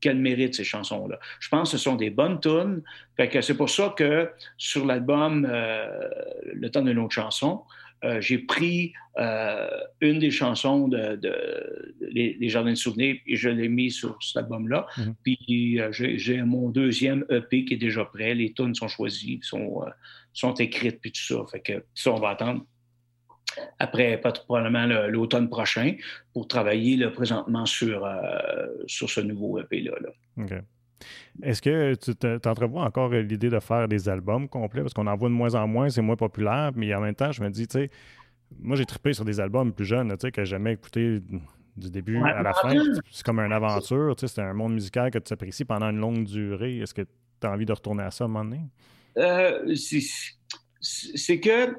[0.00, 1.18] qu'elles méritent, ces chansons-là.
[1.40, 2.82] Je pense que ce sont des bonnes tunes.
[3.18, 6.08] c'est pour ça que sur l'album euh,
[6.52, 7.62] Le temps de nos chansons,
[8.04, 9.68] euh, j'ai pris euh,
[10.00, 11.18] une des chansons de,
[12.00, 14.86] les, Jardins de souvenirs et je l'ai mis sur cet album-là.
[14.98, 15.14] Mhm.
[15.22, 18.34] Puis j'ai mon deuxième EP qui est déjà prêt.
[18.34, 19.82] Les tunes sont choisies, sont,
[20.32, 21.44] sont écrites, puis tout ça.
[21.50, 22.64] Fait que ça, on va attendre
[23.78, 25.94] après probablement l'automne prochain
[26.34, 28.06] pour travailler là, présentement sur,
[28.86, 29.92] sur ce nouveau EP-là.
[30.00, 30.60] Là.
[31.42, 34.82] Est-ce que tu t'entrevois encore l'idée de faire des albums complets?
[34.82, 37.32] Parce qu'on en voit de moins en moins, c'est moins populaire, mais en même temps,
[37.32, 37.90] je me dis, tu sais,
[38.60, 41.20] moi j'ai trippé sur des albums plus jeunes, tu sais, que j'ai jamais écouté
[41.76, 42.74] du début à la fin.
[43.10, 45.98] C'est comme une aventure, tu sais, c'est un monde musical que tu apprécies pendant une
[45.98, 46.78] longue durée.
[46.78, 48.62] Est-ce que tu as envie de retourner à ça à un moment donné?
[49.18, 49.74] Euh,
[51.14, 51.76] c'est que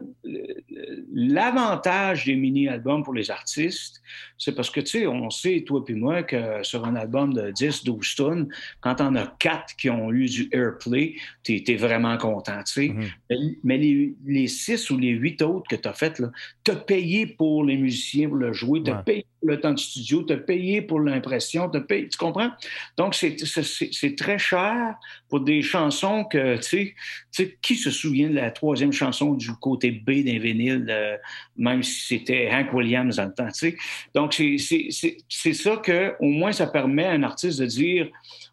[1.13, 4.01] l'avantage des mini-albums pour les artistes,
[4.37, 7.51] c'est parce que, tu sais, on sait, toi et moi, que sur un album de
[7.51, 8.49] 10, 12 tonnes,
[8.81, 12.87] quand on a quatre qui ont eu du airplay, tu es, vraiment content, tu sais.
[12.87, 13.57] Mm-hmm.
[13.63, 16.21] Mais, les, les, six ou les huit autres que tu as faites,
[16.63, 19.79] tu as payé pour les musiciens pour le jouer, tu as payé le temps de
[19.79, 22.49] studio, tu as payé pour l'impression, tu tu comprends?
[22.97, 24.95] Donc, c'est très cher
[25.29, 26.95] pour des chansons que, tu
[27.31, 31.17] sais, qui se souvient de la troisième chanson du côté B d'un vinyle, euh,
[31.55, 33.77] même si c'était Hank Williams dans le temps, tu sais?
[34.15, 38.07] Donc, c'est ça que, au moins, ça permet à un artiste de dire,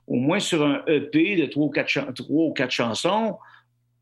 [0.07, 3.37] au moins sur un EP de trois ou quatre, trois ou quatre chansons,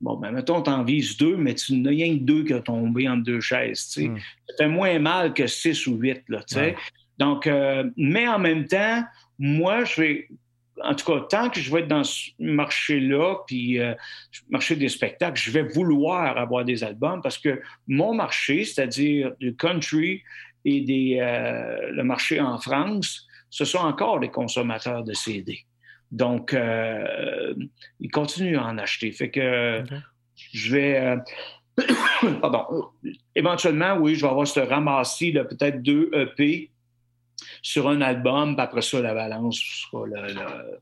[0.02, 3.08] Bon, ben, mettons, t'en vises deux, mais tu n'as rien que deux qui ont tombé
[3.08, 4.08] entre deux chaises, tu sais.
[4.08, 4.18] Hmm.
[4.48, 6.74] Ça fait moins mal que six ou huit, là, tu sais.
[7.18, 9.04] Donc, euh, mais en même temps,
[9.38, 10.28] moi, je vais,
[10.82, 13.94] en tout cas, tant que je vais être dans ce marché-là, puis euh,
[14.50, 19.54] marché des spectacles, je vais vouloir avoir des albums parce que mon marché, c'est-à-dire du
[19.54, 20.22] country
[20.64, 25.64] et des, euh, le marché en France, ce sont encore des consommateurs de CD.
[26.12, 27.54] Donc, euh,
[27.98, 29.10] ils continuent à en acheter.
[29.12, 29.82] Fait que
[30.52, 31.16] je vais.
[32.40, 32.90] pardon.
[33.34, 36.70] Éventuellement, oui, je vais avoir ce ramassis, peut-être deux EP
[37.62, 40.80] sur un album, puis après ça, la balance sera le,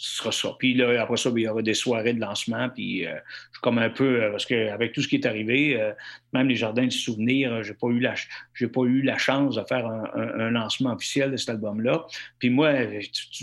[0.00, 0.56] ce sera ça.
[0.60, 2.68] Puis là, après ça, ben, il y aura des soirées de lancement.
[2.68, 5.78] Puis euh, je suis comme un peu, euh, parce qu'avec tout ce qui est arrivé,
[5.78, 5.92] euh,
[6.32, 8.14] même les jardins de souvenirs, j'ai pas eu la
[8.54, 12.06] j'ai pas eu la chance de faire un, lancement officiel de cet album-là.
[12.38, 12.74] Puis moi,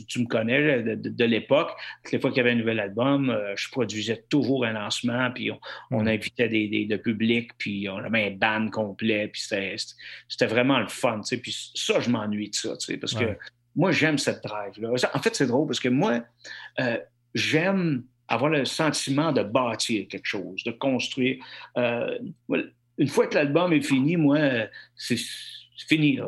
[0.08, 1.72] tu, me connais de, l'époque,
[2.12, 5.51] les fois qu'il y avait un nouvel album, je produisais toujours un lancement, puis
[5.91, 10.80] on, invitait des, des, de public, puis on avait un band complet, puis c'était vraiment
[10.80, 11.22] le fun.
[11.41, 13.38] Puis ça, je m'ennuie de ça, parce que
[13.76, 14.91] moi, j'aime cette drive-là.
[15.13, 16.21] En fait, c'est drôle parce que moi,
[16.80, 16.97] euh,
[17.34, 21.43] j'aime avoir le sentiment de bâtir quelque chose, de construire.
[21.78, 22.17] Euh,
[22.97, 24.39] une fois que l'album est fini, moi,
[24.95, 25.19] c'est
[25.88, 26.15] fini.
[26.15, 26.28] Là,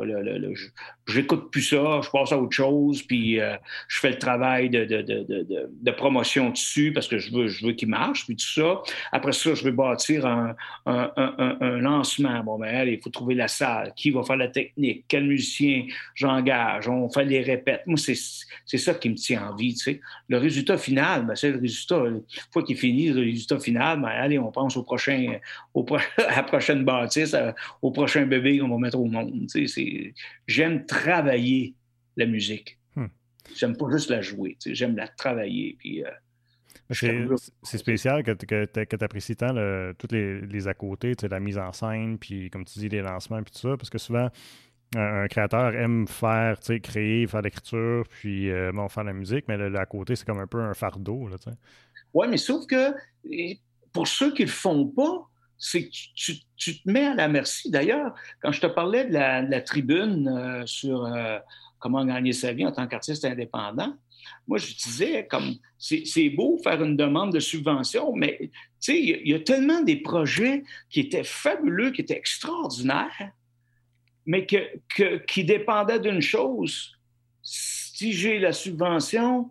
[1.07, 3.55] j'écoute plus ça, je passe à autre chose, puis euh,
[3.87, 7.65] je fais le travail de, de, de, de, promotion dessus parce que je veux, je
[7.65, 8.81] veux qu'il marche, puis tout ça.
[9.11, 10.55] Après ça, je vais bâtir un,
[10.85, 12.43] un, un, un lancement.
[12.43, 15.85] Bon, ben, allez, il faut trouver la salle, qui va faire la technique, quel musicien
[16.13, 17.83] j'engage, on fait les répètes.
[17.85, 20.01] Moi, c'est ça qui me tient en vie, tu sais.
[20.27, 22.03] Le résultat final, ben, c'est le résultat.
[22.05, 25.37] Une fois qu'il finit, le résultat final, ben, allez, on pense au prochain,
[25.73, 25.85] au
[26.17, 27.35] à la prochaine bâtisse,
[27.81, 29.47] au prochain bébé qu'on va mettre au monde.
[29.49, 30.13] Tu sais,
[30.47, 31.75] j'aime travailler
[32.15, 32.79] la musique.
[32.95, 33.07] Hmm.
[33.55, 35.75] J'aime pas juste la jouer, j'aime la travailler.
[35.79, 36.09] Puis, euh,
[37.63, 39.53] c'est spécial que, que, tu apprécies tant
[39.97, 43.41] tous les, les à côté, la mise en scène, puis comme tu dis, les lancements,
[43.43, 44.29] puis tout ça, parce que souvent,
[44.95, 49.75] un, créateur aime faire, créer, faire l'écriture, puis euh, bon, faire la musique, mais le,
[49.77, 51.29] à côté, c'est comme un peu un fardeau.
[52.13, 52.93] Oui, mais sauf que
[53.91, 55.27] pour ceux qui le font pas,
[55.57, 57.69] c'est que tu, te mets à la merci.
[57.71, 61.39] D'ailleurs, quand je te parlais de la, tribune euh, sur euh,
[61.79, 63.95] comment gagner sa vie en tant qu'artiste indépendant,
[64.47, 68.49] moi, je disais, comme, c'est beau faire une demande de subvention, mais tu
[68.79, 73.31] sais, il y, a tellement des projets qui étaient fabuleux, qui étaient extraordinaires,
[74.25, 76.97] mais que, qui dépendaient d'une chose.
[77.41, 79.49] Si j'ai la subvention,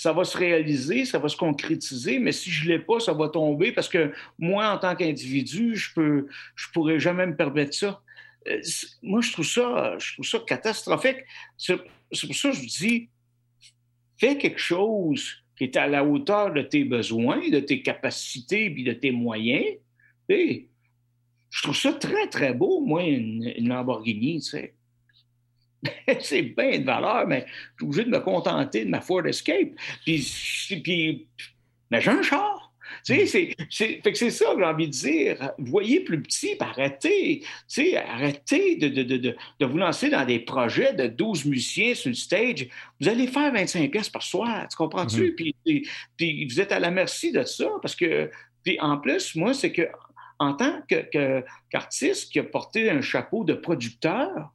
[0.00, 3.12] ça va se réaliser, ça va se concrétiser, mais si je ne l'ai pas, ça
[3.12, 7.74] va tomber parce que moi, en tant qu'individu, je peux, je pourrais jamais me permettre
[7.74, 8.00] ça.
[8.48, 8.62] Euh,
[9.02, 11.18] moi, je trouve ça, je trouve ça catastrophique.
[11.58, 13.10] C'est pour ça que je dis,
[14.18, 18.82] fais quelque chose qui est à la hauteur de tes besoins, de tes capacités et
[18.82, 19.66] de tes moyens.
[20.30, 24.74] je trouve ça très, très beau, moi, une, une Lamborghini, tu sais.
[26.20, 29.70] c'est bien de valeur, mais je suis obligé de me contenter de ma Ford Escape.
[30.04, 30.26] Puis,
[30.82, 31.26] puis
[31.90, 32.70] mais j'ai un char.
[33.04, 35.52] Tu sais, c'est, c'est ça que j'ai envie de dire.
[35.58, 37.40] Voyez plus petit, puis arrêtez.
[37.40, 41.94] Tu sais, arrêtez de, de, de, de, vous lancer dans des projets de 12 musiciens
[41.94, 42.66] sur le stage.
[43.00, 45.30] Vous allez faire 25 pièces par soir, tu comprends-tu?
[45.30, 45.54] Mm-hmm.
[45.64, 48.30] puis, puis, vous êtes à la merci de ça, parce que,
[48.64, 49.88] puis en plus, moi, c'est que
[50.38, 50.80] en tant
[51.70, 54.50] qu'artiste qui a porté un chapeau de producteur,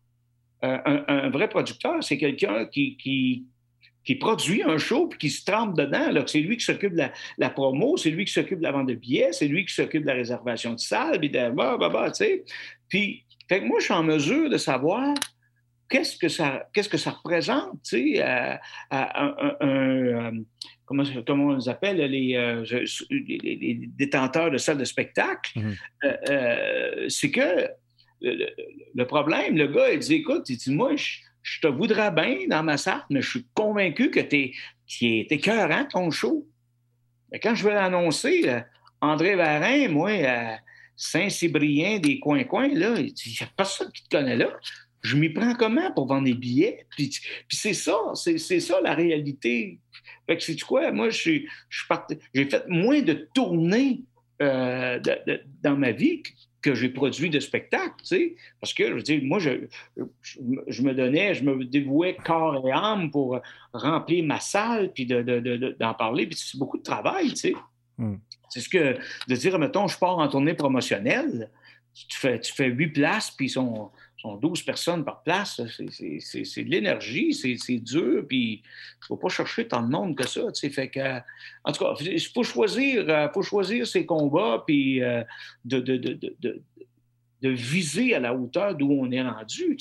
[0.66, 5.78] euh, un, vrai producteur, c'est quelqu'un qui, qui, produit un show puis qui se trempe
[5.78, 6.10] dedans.
[6.28, 7.04] C'est lui qui s'occupe de
[7.38, 10.04] la, promo, c'est lui qui s'occupe de la vente de billets, c'est lui qui s'occupe
[10.04, 12.44] de la réservation de salle, puis de bah, bah, bah, tu sais.
[12.88, 15.14] Puis, fait moi, je suis en mesure de savoir
[15.90, 18.60] qu'est-ce que ça, qu'est-ce que ça représente, tu sais, à,
[18.92, 20.32] un, euh,
[20.86, 22.64] comment, comment, on les appelle, les, euh,
[23.10, 27.10] les, détenteurs de salles de spectacle, mm-hmm.
[27.10, 27.70] c'est que
[28.22, 32.64] le, problème, le gars, il dit Écoute, il dit, moi, je, te voudrais bien dans
[32.64, 34.54] ma salle, mais je suis convaincu que tu
[35.02, 36.48] es, es cœurant ton show.
[37.32, 38.62] Mais quand je vais l'annoncer,
[39.02, 40.60] André Varin, moi, à
[40.96, 44.50] Saint-Cybrien, des coins-coins, il dit n'y a personne qui te connaît là.
[45.02, 46.88] Je m'y prends comment pour vendre des billets?
[46.90, 47.12] Puis,
[47.50, 49.80] c'est ça, c'est ça la réalité.
[50.26, 50.92] Fait que c'est quoi?
[50.92, 51.42] Moi, je,
[52.34, 54.02] j'ai fait moins de tournées
[54.42, 55.00] euh,
[55.62, 56.24] dans ma vie
[56.66, 59.68] que j'ai produit de spectacles, tu sais, parce que, je veux dire, moi, je,
[60.24, 63.40] je, me donnais, je me dévouais corps et âme pour
[63.72, 67.54] remplir ma salle, puis d'en de, parler, puis c'est beaucoup de travail, tu sais.
[68.00, 68.16] Hmm.
[68.50, 68.98] C'est ce que,
[69.28, 71.52] de dire, mettons, je pars en tournée promotionnelle,
[71.94, 73.92] tu fais, tu fais huit places, puis ils sont,
[74.26, 75.62] sont 12 personnes par place.
[75.68, 78.62] C'est de l'énergie, c'est dur, puis il
[79.02, 80.42] ne faut pas chercher tant de monde que ça.
[80.72, 81.20] Fait que,
[81.64, 85.24] en tout cas, il faut choisir, euh, faut choisir ses combats, puis euh,
[85.64, 89.78] de, de, de, de, viser à la hauteur d'où on est rendu.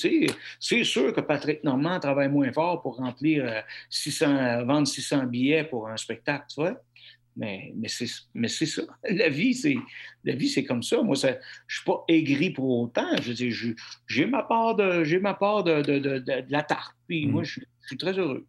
[0.61, 5.64] C'est sûr que Patrick Normand travaille moins fort pour remplir 600, euh, vendre 600 billets
[5.64, 6.78] pour un spectacle, tu vois.
[7.37, 8.82] Mais, mais c'est ça.
[9.11, 9.76] La vie, c'est
[10.22, 11.03] la vie, c'est comme ça.
[11.03, 13.16] Moi, ça, je suis pas aigri pour autant.
[13.20, 13.53] Je dis,
[14.07, 16.97] j'ai ma part de j'ai ma part de, de, de, la tarte.
[17.09, 17.45] Puis moi, mm.
[17.45, 18.47] je, suis très heureux.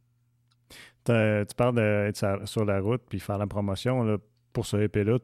[1.06, 4.04] Tu parles d'être sur la route puis faire la promotion.
[4.04, 4.18] Là,
[4.54, 5.18] pour ce EP-là,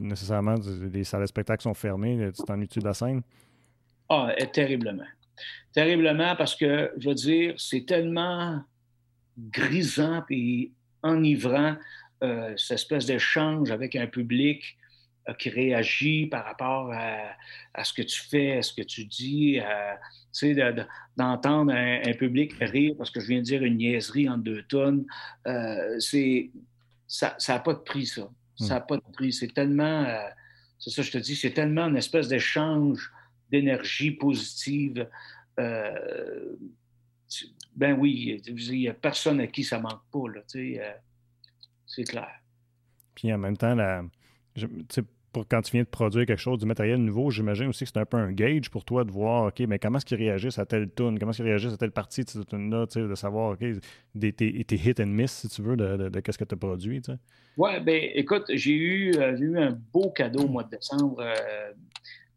[0.00, 0.56] nécessairement,
[0.92, 2.30] les salles de spectacle sont fermées.
[2.34, 3.22] Tu t'en de la scène?
[4.08, 5.06] Ah, terriblement.
[5.72, 8.62] Terriblement parce que, je veux dire, c'est tellement
[9.38, 11.76] grisant et enivrant
[12.56, 14.76] cette espèce d'échange avec un public
[15.28, 19.58] euh, qui réagit par rapport à, ce que tu fais, à ce que tu dis,
[20.34, 20.74] tu sais,
[21.16, 25.06] d'entendre un, public rire parce que je viens de dire une niaiserie en deux tonnes,
[25.46, 26.50] euh, c'est
[27.06, 28.28] ça n'a pas de prix, ça.
[28.56, 28.86] Ça n'a hmm.
[28.86, 29.32] pas de prix.
[29.32, 30.06] C'est tellement,
[30.78, 33.10] c'est ça, je te dis, c'est tellement une espèce d'échange
[33.50, 35.08] d'énergie positive.
[35.56, 36.58] ben
[37.98, 40.82] oui, il n'y a personne à qui ça manque pas, là, tu sais
[41.94, 42.30] c'est clair.
[43.14, 44.02] Puis en même temps, la,
[45.34, 47.98] pour quand tu viens de produire quelque chose, du matériel nouveau, j'imagine aussi que c'est
[47.98, 50.64] un peu un gauge pour toi de voir, OK, mais comment est-ce qu'ils réagissent à
[50.64, 53.64] telle tune, comment est-ce qu'ils réagissent à telle partie de cette tune-là, de savoir, OK,
[54.14, 57.02] des, tes, hit and miss, si tu veux, de, de, qu'est-ce que tu as produit,
[57.02, 57.18] tu sais.
[57.56, 61.20] Oui, bien, écoute, j'ai eu, euh, eu un beau cadeau au mois de décembre.
[61.20, 61.72] Euh,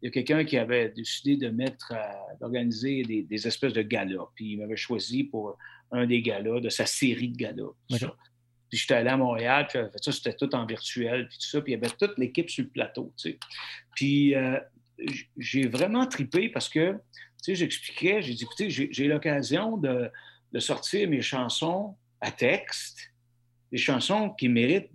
[0.02, 3.82] il y a quelqu'un qui avait décidé de mettre, euh, d'organiser des, des, espèces de
[3.82, 5.56] galas, puis il m'avait choisi pour
[5.90, 7.72] un des galas, de sa série de galas.
[8.68, 11.60] Puis j'étais allé à Montréal, puis ça, c'était tout en virtuel, puis tout ça.
[11.60, 13.38] Puis il y avait toute l'équipe sur le plateau, tu sais.
[13.94, 14.58] Puis euh,
[15.36, 16.98] j'ai vraiment tripé parce que, tu
[17.38, 20.10] sais, j'expliquais, j'ai dit, écoutez, j'ai l'occasion de,
[20.58, 23.12] sortir mes chansons à texte,
[23.70, 24.90] des chansons qui méritent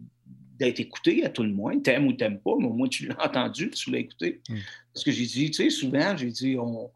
[0.60, 1.80] d'être écoutées à tout le moins.
[1.80, 4.42] T'aimes ou t'aimes pas, mais au moins tu l'as entendu, tu l'as écouté.
[4.50, 4.58] Mm.
[4.94, 6.92] Parce que j'ai dit, tu sais, souvent, j'ai dit, on,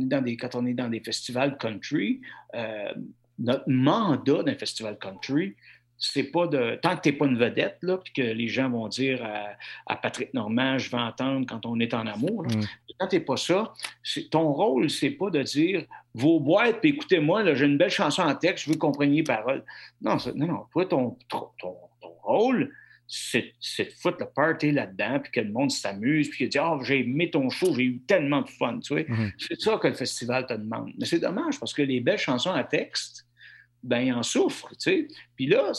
[0.00, 2.20] est dans des, quand on est dans des festivals country,
[2.54, 2.92] euh,
[3.38, 5.54] notre mandat d'un festival country,
[5.98, 6.78] c'est pas de.
[6.80, 9.20] Tant que tu n'es pas une vedette, là, puis que les gens vont dire
[9.86, 12.44] à, Patrick Normand, je vais entendre quand on est en amour.
[12.44, 12.60] Mm.
[12.98, 13.72] Quand tu n'es pas ça,
[14.30, 15.84] ton rôle, c'est pas de dire
[16.14, 19.18] vos boîtes, puis écoutez-moi, j'ai une belle chanson en texte, je veux que vous compreniez
[19.18, 19.64] les paroles.
[20.00, 20.64] Non, non, non.
[20.72, 21.76] Toi, ton, ton,
[22.22, 22.72] rôle,
[23.06, 26.78] c'est de foutre le party là-dedans, puis que le monde s'amuse, puis qu'il dit oh,
[26.82, 28.80] j'ai aimé ton show, j'ai eu tellement de fun.
[28.80, 28.94] Tu?
[28.94, 29.32] Mm-hmm.
[29.38, 30.92] C'est ça que le festival te demande.
[30.98, 33.27] Mais c'est dommage parce que les belles chansons à texte,
[33.82, 35.08] ben, il en souffre, tu sais.
[35.36, 35.72] Puis là,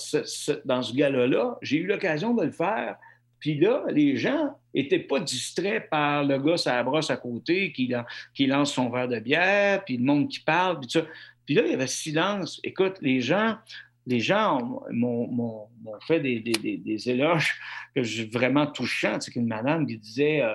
[0.66, 2.98] dans ce gala-là, j'ai eu l'occasion de le faire.
[3.40, 7.72] Puis là, les gens n'étaient pas distraits par le gars à la brosse à côté
[7.72, 7.92] qui,
[8.34, 11.02] qui, lance son verre de bière, puis le monde qui parle, puis ça.
[11.46, 12.60] Puis là, il y avait silence.
[12.64, 13.58] Écoute, les gens,
[14.06, 15.68] les gens m'ont
[16.06, 17.56] fait des, des, éloges
[17.96, 19.20] que vraiment touchants.
[19.20, 20.54] C'est qu'une madame qui disait euh,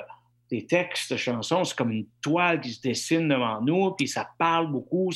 [0.51, 4.71] des textes chansons, c'est comme une toile qui se dessine devant nous, puis ça parle
[4.71, 5.11] beaucoup,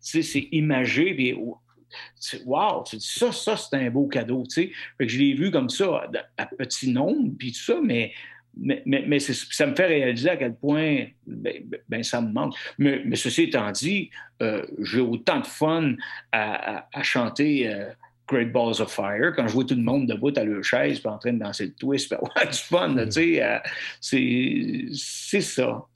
[0.00, 1.14] c'est imagé.
[1.14, 1.34] Puis
[2.44, 4.72] Wow, ça, ça, c'est un beau cadeau, tu sais.
[5.00, 8.12] je l'ai vu comme ça, à, petit nombre, puis tout ça, mais,
[8.56, 12.54] mais, mais, ça me fait réaliser à quel point ben, ben, ben ça me manque.
[12.78, 14.10] Mais, mais ceci étant dit,
[14.42, 15.94] euh, j'ai autant de fun
[16.32, 17.90] à, chanter euh,
[18.28, 21.08] Great Balls of Fire, quand je vois tout le monde debout à leur chaise, puis
[21.08, 23.58] en train de danser le twist, puis ouais, fun, tu sais, euh,
[24.00, 25.86] c'est ça.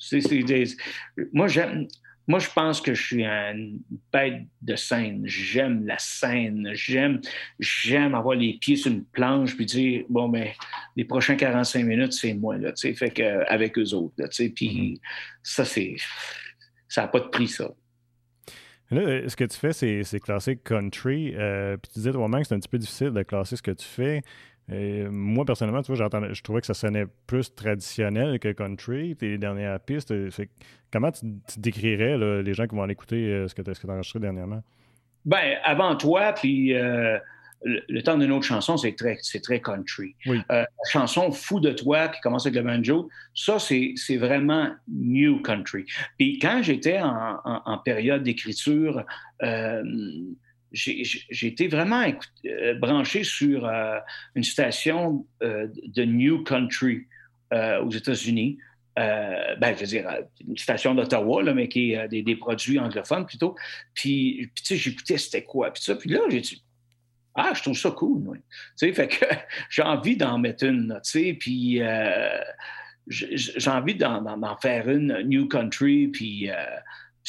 [1.32, 1.86] moi, j'aime.
[2.28, 3.80] Moi, je pense que je suis une
[4.12, 5.22] bête de scène.
[5.24, 6.70] J'aime la scène.
[6.74, 7.22] J'aime,
[7.58, 10.48] j'aime avoir les pieds sur une planche puis dire bon ben
[10.94, 14.26] les prochains 45 minutes c'est moi là, tu sais, fait que avec eux autres, tu
[14.30, 14.48] sais.
[14.50, 15.00] Puis mm-hmm.
[15.42, 15.96] ça c'est,
[16.86, 17.70] ça n'a pas de prix ça.
[18.90, 21.34] Là, ce que tu fais, c'est classer country.
[21.34, 23.70] Euh, puis tu disais toi-même que c'est un petit peu difficile de classer ce que
[23.70, 24.22] tu fais.
[24.70, 29.38] Euh, moi, personnellement, tu vois, je trouvais que ça sonnait plus traditionnel que country, tes
[29.38, 30.12] dernières pistes.
[30.92, 34.20] comment tu, décrirais les gens qui vont aller écouter euh, ce que tu as, enregistré
[34.20, 34.62] dernièrement?
[35.24, 36.74] Ben, avant toi, puis
[37.64, 40.14] le, temps d'une autre chanson, c'est très, très country.
[40.26, 45.40] Euh, la chanson Fou de toi, qui commence avec le banjo, ça, c'est vraiment new
[45.42, 45.84] country.
[46.18, 49.04] Puis quand j'étais en, période d'écriture,
[49.42, 49.82] euh,
[50.72, 52.04] j'ai été vraiment
[52.46, 53.70] euh, branché sur
[54.34, 57.06] une station de new country
[57.52, 58.58] aux États-Unis.
[58.96, 60.08] ben, je veux dire,
[60.46, 63.56] une station d'Ottawa, mais qui est des, produits anglophones plutôt.
[63.94, 65.72] Puis, tu sais, j'écoutais c'était quoi.
[65.72, 66.62] Puis, ça, puis là, j'ai dit,
[67.40, 68.38] ah, je trouve ça cool, oui.
[68.76, 69.24] Tu sais, fait que
[69.70, 72.40] j'ai envie d'en mettre une, tu sais, puis euh,
[73.06, 76.54] j'ai envie d'en faire une New Country, puis euh,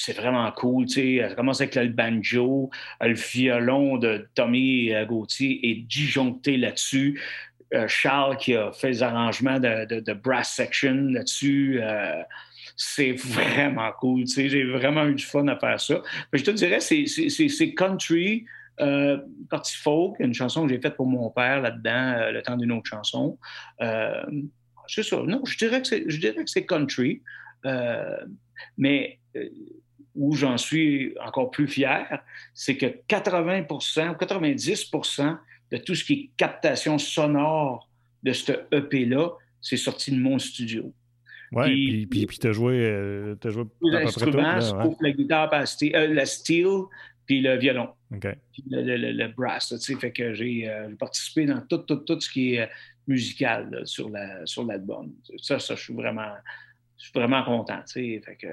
[0.03, 1.29] c'est vraiment cool, tu sais.
[1.29, 2.69] Ça commence avec le banjo,
[3.01, 7.21] le violon de Tommy euh, Gauthier est disjoncté là-dessus.
[7.85, 11.79] Charles qui a fait les arrangements de, brass section là-dessus
[12.75, 14.23] c'est vraiment cool.
[14.23, 16.01] Tu sais, j'ai vraiment eu du fun à faire ça.
[16.33, 18.45] je te dirais, c'est country
[18.81, 19.17] euh,
[19.49, 22.71] partie folk, une chanson que j'ai faite pour mon père là-dedans, euh, le temps d'une
[22.71, 23.37] autre chanson.
[23.81, 24.23] Euh,
[24.87, 25.17] c'est ça.
[25.17, 27.21] Non, je dirais que c'est, country,
[27.65, 28.17] euh,
[28.77, 29.19] mais
[30.15, 35.37] où j'en suis encore plus fier, c'est que 80% ou 90%
[35.71, 37.89] de tout ce qui est captation sonore
[38.23, 39.31] de ce EP-là,
[39.61, 40.93] c'est sorti de mon studio.
[41.51, 44.59] Oui, puis, puis, tu as joué, as joué à peu près tout, là,
[45.01, 46.83] la guitare, la steel,
[47.29, 47.89] puis le violon.
[48.09, 49.75] Puis le, brass.
[49.99, 52.67] fait que euh, j'ai participé dans tout, tout, tout ce qui est euh,
[53.07, 55.11] musical sur, la, sur l'album.
[55.37, 56.33] Ça, ça, je suis vraiment,
[56.97, 57.81] je suis vraiment content.
[57.87, 58.47] Fait que,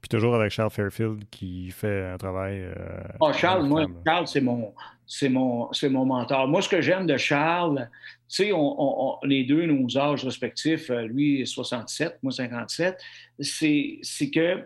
[0.00, 2.60] puis toujours avec Charles Fairfield qui fait un travail.
[2.60, 2.74] Euh,
[3.20, 4.74] oh, Charles, moi, Charles, c'est mon,
[5.06, 6.48] c'est mon, c'est mon mentor.
[6.48, 7.88] Moi, ce que j'aime de Charles,
[8.28, 12.98] tu sais, on, les deux, nos âges respectifs, lui 67, moi 57,
[13.40, 14.64] c'est, c'est que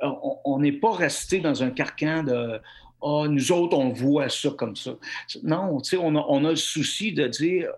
[0.00, 2.60] on n'est pas resté dans un carcan de
[3.02, 4.96] ah, nous autres, on voit ça comme ça.
[5.42, 7.68] Non, on a, on a le souci de dire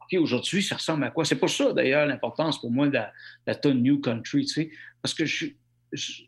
[0.00, 1.24] OK, aujourd'hui, ça ressemble à quoi?
[1.24, 3.12] C'est pas ça, d'ailleurs, l'importance pour moi de la,
[3.46, 4.70] la New Country,
[5.02, 5.46] parce que je,
[5.92, 6.22] je,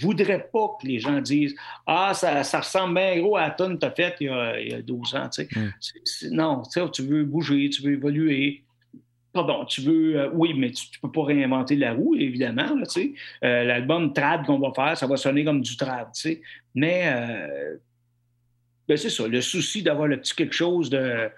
[0.00, 1.54] voudrais pas que les gens disent
[1.86, 4.74] Ah, ça, ça ressemble bien gros à la tonne que tu as faite il, y
[4.74, 5.28] a 12 ans.
[5.38, 6.28] Mm.
[6.30, 8.62] non, tu veux bouger, tu veux évoluer.
[9.32, 10.18] Pardon, tu veux.
[10.18, 12.74] Euh, oui, mais tu ne peux pas réinventer la roue, évidemment.
[12.74, 12.84] Là,
[13.44, 16.08] euh, L'album trad qu'on va faire, ça va sonner comme du trad.
[16.74, 17.76] Mais euh,
[18.88, 21.30] ben, c'est ça, le souci d'avoir le petit quelque chose de,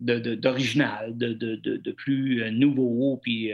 [0.00, 3.52] d'original, de, de, de, plus nouveau, puis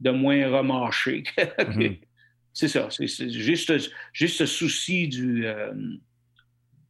[0.00, 1.22] de moins remâché.
[1.38, 1.98] Mm-hmm.
[2.52, 3.72] C'est ça, c'est, juste,
[4.12, 5.46] juste ce souci du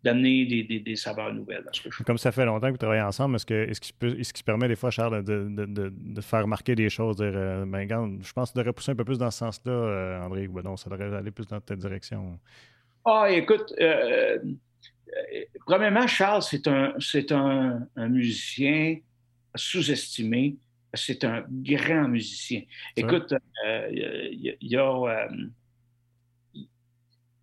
[0.02, 1.64] d'amener des, des, saveurs nouvelles.
[2.04, 4.44] Comme ça fait longtemps que vous travaillez ensemble, est-ce, que, est-ce, qu'il, peut, est-ce qu'il
[4.44, 7.88] permet des fois, Charles, de, de, de, faire marquer des choses, dire, euh, ben,
[8.20, 10.52] je pense que tu devrais pousser un peu plus dans ce sens-là, euh, André, ou
[10.52, 12.38] ben non, ça devrait aller plus dans telle direction?
[13.04, 14.38] Ah, écoute, euh,
[15.66, 18.98] premièrement, Charles, c'est un, c'est un, un musicien
[19.54, 20.56] sous-estimé.
[20.94, 22.62] C'est un grand musicien.
[22.96, 23.34] Écoute,
[23.90, 25.28] il y, a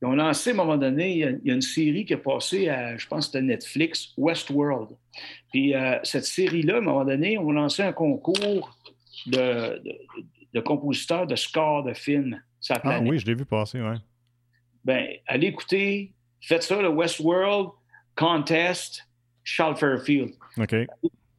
[0.02, 2.70] ils ont lancé à un moment donné, il y a, une série qui est passée
[2.70, 4.96] à, je pense, c'était Netflix, Westworld.
[5.52, 8.78] Puis euh, cette série-là, à un moment donné, on a lancé un concours
[9.26, 9.82] de,
[10.54, 12.42] de, compositeurs de scores de films.
[12.70, 13.98] Ah oui, je l'ai vu passer, oui.
[14.86, 17.72] Ben, allez écouter, faites ça, le Westworld
[18.16, 19.06] Contest,
[19.44, 20.34] Charles Fairfield.
[20.58, 20.74] OK.
[20.74, 20.88] Allez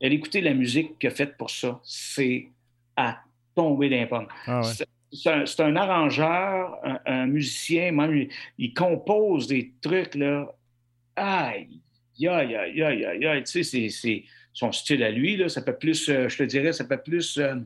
[0.09, 1.81] écouter la musique qu'il a faite pour ça.
[1.85, 2.49] C'est
[2.97, 3.21] à
[3.55, 4.07] tomber d'un
[4.47, 8.29] ah, ouais c'est un, arrangeur, un, musicien, même
[8.59, 10.55] il, compose des trucs, là.
[11.17, 11.81] Aïe,
[12.21, 15.49] aïe, aïe, aïe, aïe, Tu sais, c'est son style à lui, là.
[15.49, 17.39] Ça peut plus, euh, je te dirais, ça peut plus.
[17.39, 17.57] Euh,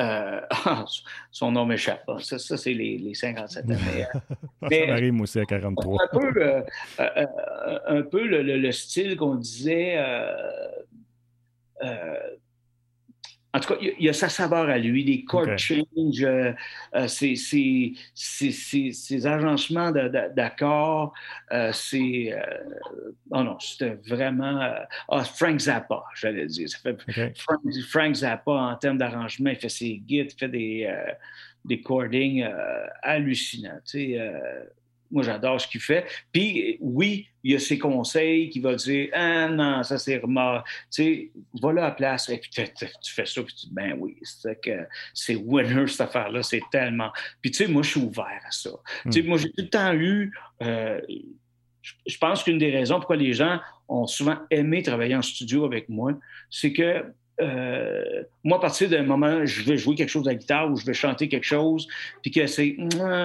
[0.00, 0.40] euh,
[1.30, 2.08] son nom m'échappe.
[2.20, 3.78] Ça, ça c'est les, les, 57 années.
[4.62, 6.04] Mais, ça m'arrive aussi à 43.
[6.04, 6.64] Un peu,
[7.86, 9.98] un peu le, le, style qu'on disait
[13.54, 16.52] en tout cas, il y a sa saveur à lui, les chord changes, euh,
[16.94, 17.94] euh, ses,
[19.24, 21.14] agencements d'accords,
[21.50, 22.34] euh, c'est...
[23.30, 24.60] oh non, c'était vraiment...
[25.08, 26.68] ah, Frank Zappa, j'allais dire.
[27.88, 30.94] Frank, Zappa, en termes d'arrangement, il fait ses guides, il fait des,
[31.64, 32.46] des chordings
[33.02, 33.80] hallucinants.
[33.86, 34.32] Tu sais,
[35.10, 36.06] moi, j'adore ce qu'il fait.
[36.32, 40.64] Puis, oui, il y a ses conseils qui va dire Ah non, ça c'est remords.
[40.64, 41.30] Tu sais,
[41.62, 42.62] va là à la place et puis tu,
[43.14, 47.10] fais ça, puis tu dis Ben oui, c'est que c'est winner cette affaire-là, c'est tellement.
[47.40, 48.70] Puis, tu sais, moi, je suis ouvert à ça.
[49.04, 49.26] Tu sais, hmm.
[49.26, 50.32] moi, j'ai tout le temps eu.
[50.62, 51.00] Euh,
[52.06, 55.88] je pense qu'une des raisons pourquoi les gens ont souvent aimé travailler en studio avec
[55.88, 56.12] moi,
[56.50, 57.04] c'est que
[57.40, 60.76] euh, moi, à partir d'un moment, je vais jouer quelque chose de la guitare ou
[60.76, 61.86] je vais chanter quelque chose,
[62.22, 62.76] puis que c'est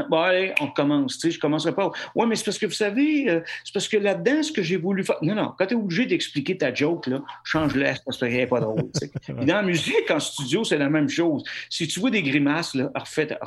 [0.09, 1.17] bon, allez, on commence.
[1.17, 1.91] Tu sais, je commencerai pas.
[2.15, 4.77] Ouais, mais c'est parce que vous savez, euh, c'est parce que là-dedans, ce que j'ai
[4.77, 5.17] voulu faire.
[5.21, 8.59] Non, non, quand tu es obligé d'expliquer ta joke, là, change-la, parce que n'est pas
[8.59, 8.83] drôle.
[9.29, 11.43] dans la musique, en studio, c'est la même chose.
[11.69, 13.39] Si tu vois des grimaces, là, refais, ta,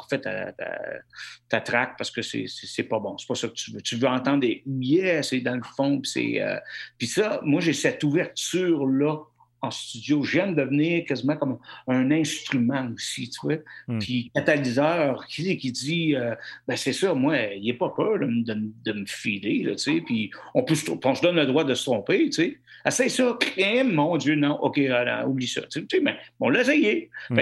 [1.48, 3.16] ta, track parce que c'est pas bon.
[3.18, 3.80] C'est pas ça que tu veux.
[3.80, 6.42] Tu veux entendre des yeah, c'est dans le fond, puis c'est.
[6.42, 6.56] Euh,
[6.98, 9.18] puis ça, moi, j'ai cette ouverture-là
[9.62, 10.22] en studio.
[10.22, 13.56] J'aime devenir quasiment comme un instrument aussi, tu vois.
[13.88, 13.98] Hmm.
[13.98, 16.34] Puis catalyseur, qui, qui dit, euh,
[16.66, 20.00] ben c'est ça, moi, il n'est pas peur de, de, me filer, tu sais.
[20.00, 22.58] Puis on, peut, on se donne le droit de se tromper, tu sais.
[22.86, 24.80] Essaye ça, crème, mon Dieu, non, OK,
[25.26, 25.62] oublie ça.
[25.62, 27.10] Tu sais, mais on l'a essayé.
[27.30, 27.40] Hmm.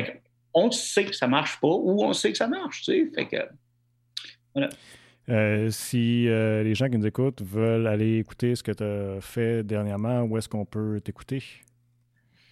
[0.55, 3.11] on sait que ça marche pas ou on sait que ça marche, tu sais.
[3.15, 3.43] Fait que,
[4.55, 4.71] voilà.
[5.31, 9.21] Euh, si euh, les gens qui nous écoutent veulent aller écouter ce que tu as
[9.21, 11.43] fait dernièrement, où est-ce qu'on peut t'écouter?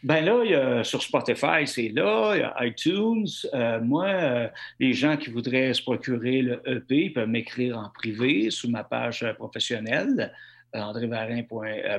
[0.03, 3.27] Ben là, il y a, sur Spotify, c'est là, il y a iTunes.
[3.55, 4.49] Euh, moi, euh,
[4.81, 9.25] les gens qui voudraient se procurer le EP peuvent m'écrire en privé sous ma page
[9.39, 10.33] professionnelle,
[10.75, 11.43] euh, André Varin,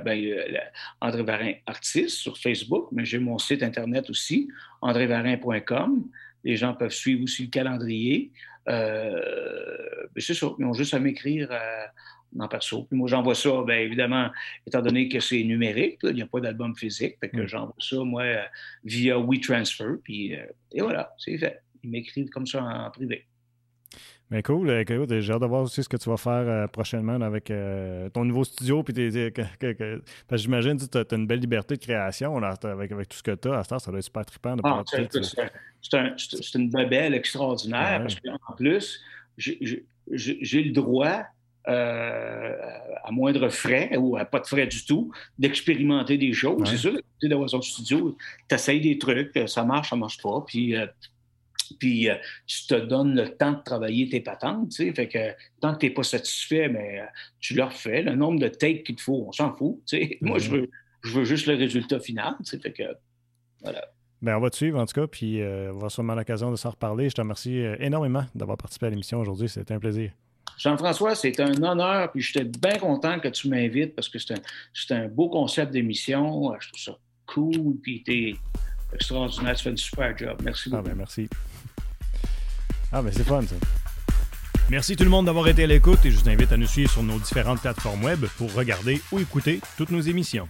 [0.04, 0.36] ben,
[1.00, 4.50] André Varin artiste sur Facebook, mais j'ai mon site internet aussi,
[4.82, 6.04] andrévarin.com.
[6.44, 8.32] Les gens peuvent suivre aussi le calendrier.
[8.66, 9.14] Ben,
[10.18, 11.50] c'est ça, ils ont juste à m'écrire
[12.40, 12.84] en perso.
[12.84, 14.30] Puis moi, j'envoie ça, bien évidemment,
[14.66, 17.48] étant donné que c'est numérique, il n'y a pas d'album physique, fait que mm.
[17.48, 18.24] j'envoie ça, moi,
[18.84, 21.62] via WeTransfer, puis euh, et voilà, c'est fait.
[21.84, 23.26] Ils m'écrivent comme ça en, privé.
[24.32, 24.84] Mais cool, euh,
[25.22, 27.52] j'ai hâte de voir aussi ce que tu vas faire euh, prochainement avec
[28.14, 28.82] ton nouveau studio.
[28.82, 28.96] Puis
[30.32, 33.50] j'imagine que tu as, une belle liberté de création avec, avec tout ce que tu
[33.50, 33.60] as.
[33.60, 34.82] À ça, ça doit être super trippant de ah,
[36.18, 39.04] C'est une belle extraordinaire parce qu'en plus,
[39.38, 41.26] j'ai le droit
[41.70, 42.58] euh,
[43.06, 46.70] à moindre frais ou à pas de frais du tout, d'expérimenter des choses.
[46.70, 48.18] C'est sûr, tu dans son studio,
[48.50, 50.88] tu essayes des trucs, ça marche, ça marche pas, puis, euh,
[51.80, 52.16] puis euh,
[52.48, 55.80] tu te donnes le temps de travailler tes patentes, tu sais, fait que tant que
[55.80, 57.02] tu n'es pas satisfait, mais
[57.40, 60.18] tu le refais, le nombre de takes qu'il te faut, on s'en fout, tu sais.
[60.20, 60.70] Moi, je veux,
[61.02, 62.84] je veux juste le résultat final, tu sais, fait que,
[63.62, 63.86] voilà.
[64.22, 66.72] Bien, on va te suivre en tout cas, puis on va sûrement l'occasion de s'en
[66.72, 67.10] reparler.
[67.10, 69.48] Je te remercie énormément d'avoir participé à l'émission aujourd'hui.
[69.48, 70.12] C'était un plaisir.
[70.58, 75.08] Jean-François, c'est un honneur, puis j'étais bien content que tu m'invites parce que c'est un,
[75.08, 76.54] beau concept d'émission.
[76.60, 78.36] Je trouve ça cool, puis es
[78.94, 80.42] extraordinaire, tu fais un super job.
[80.44, 80.84] Merci beaucoup.
[80.86, 81.30] Ah ben merci.
[82.92, 83.56] Ah ben c'est fun ça.
[84.70, 86.90] Merci tout le monde d'avoir été à l'écoute et je vous invite à nous suivre
[86.90, 90.48] sur nos différentes plateformes web pour regarder ou écouter toutes nos émissions.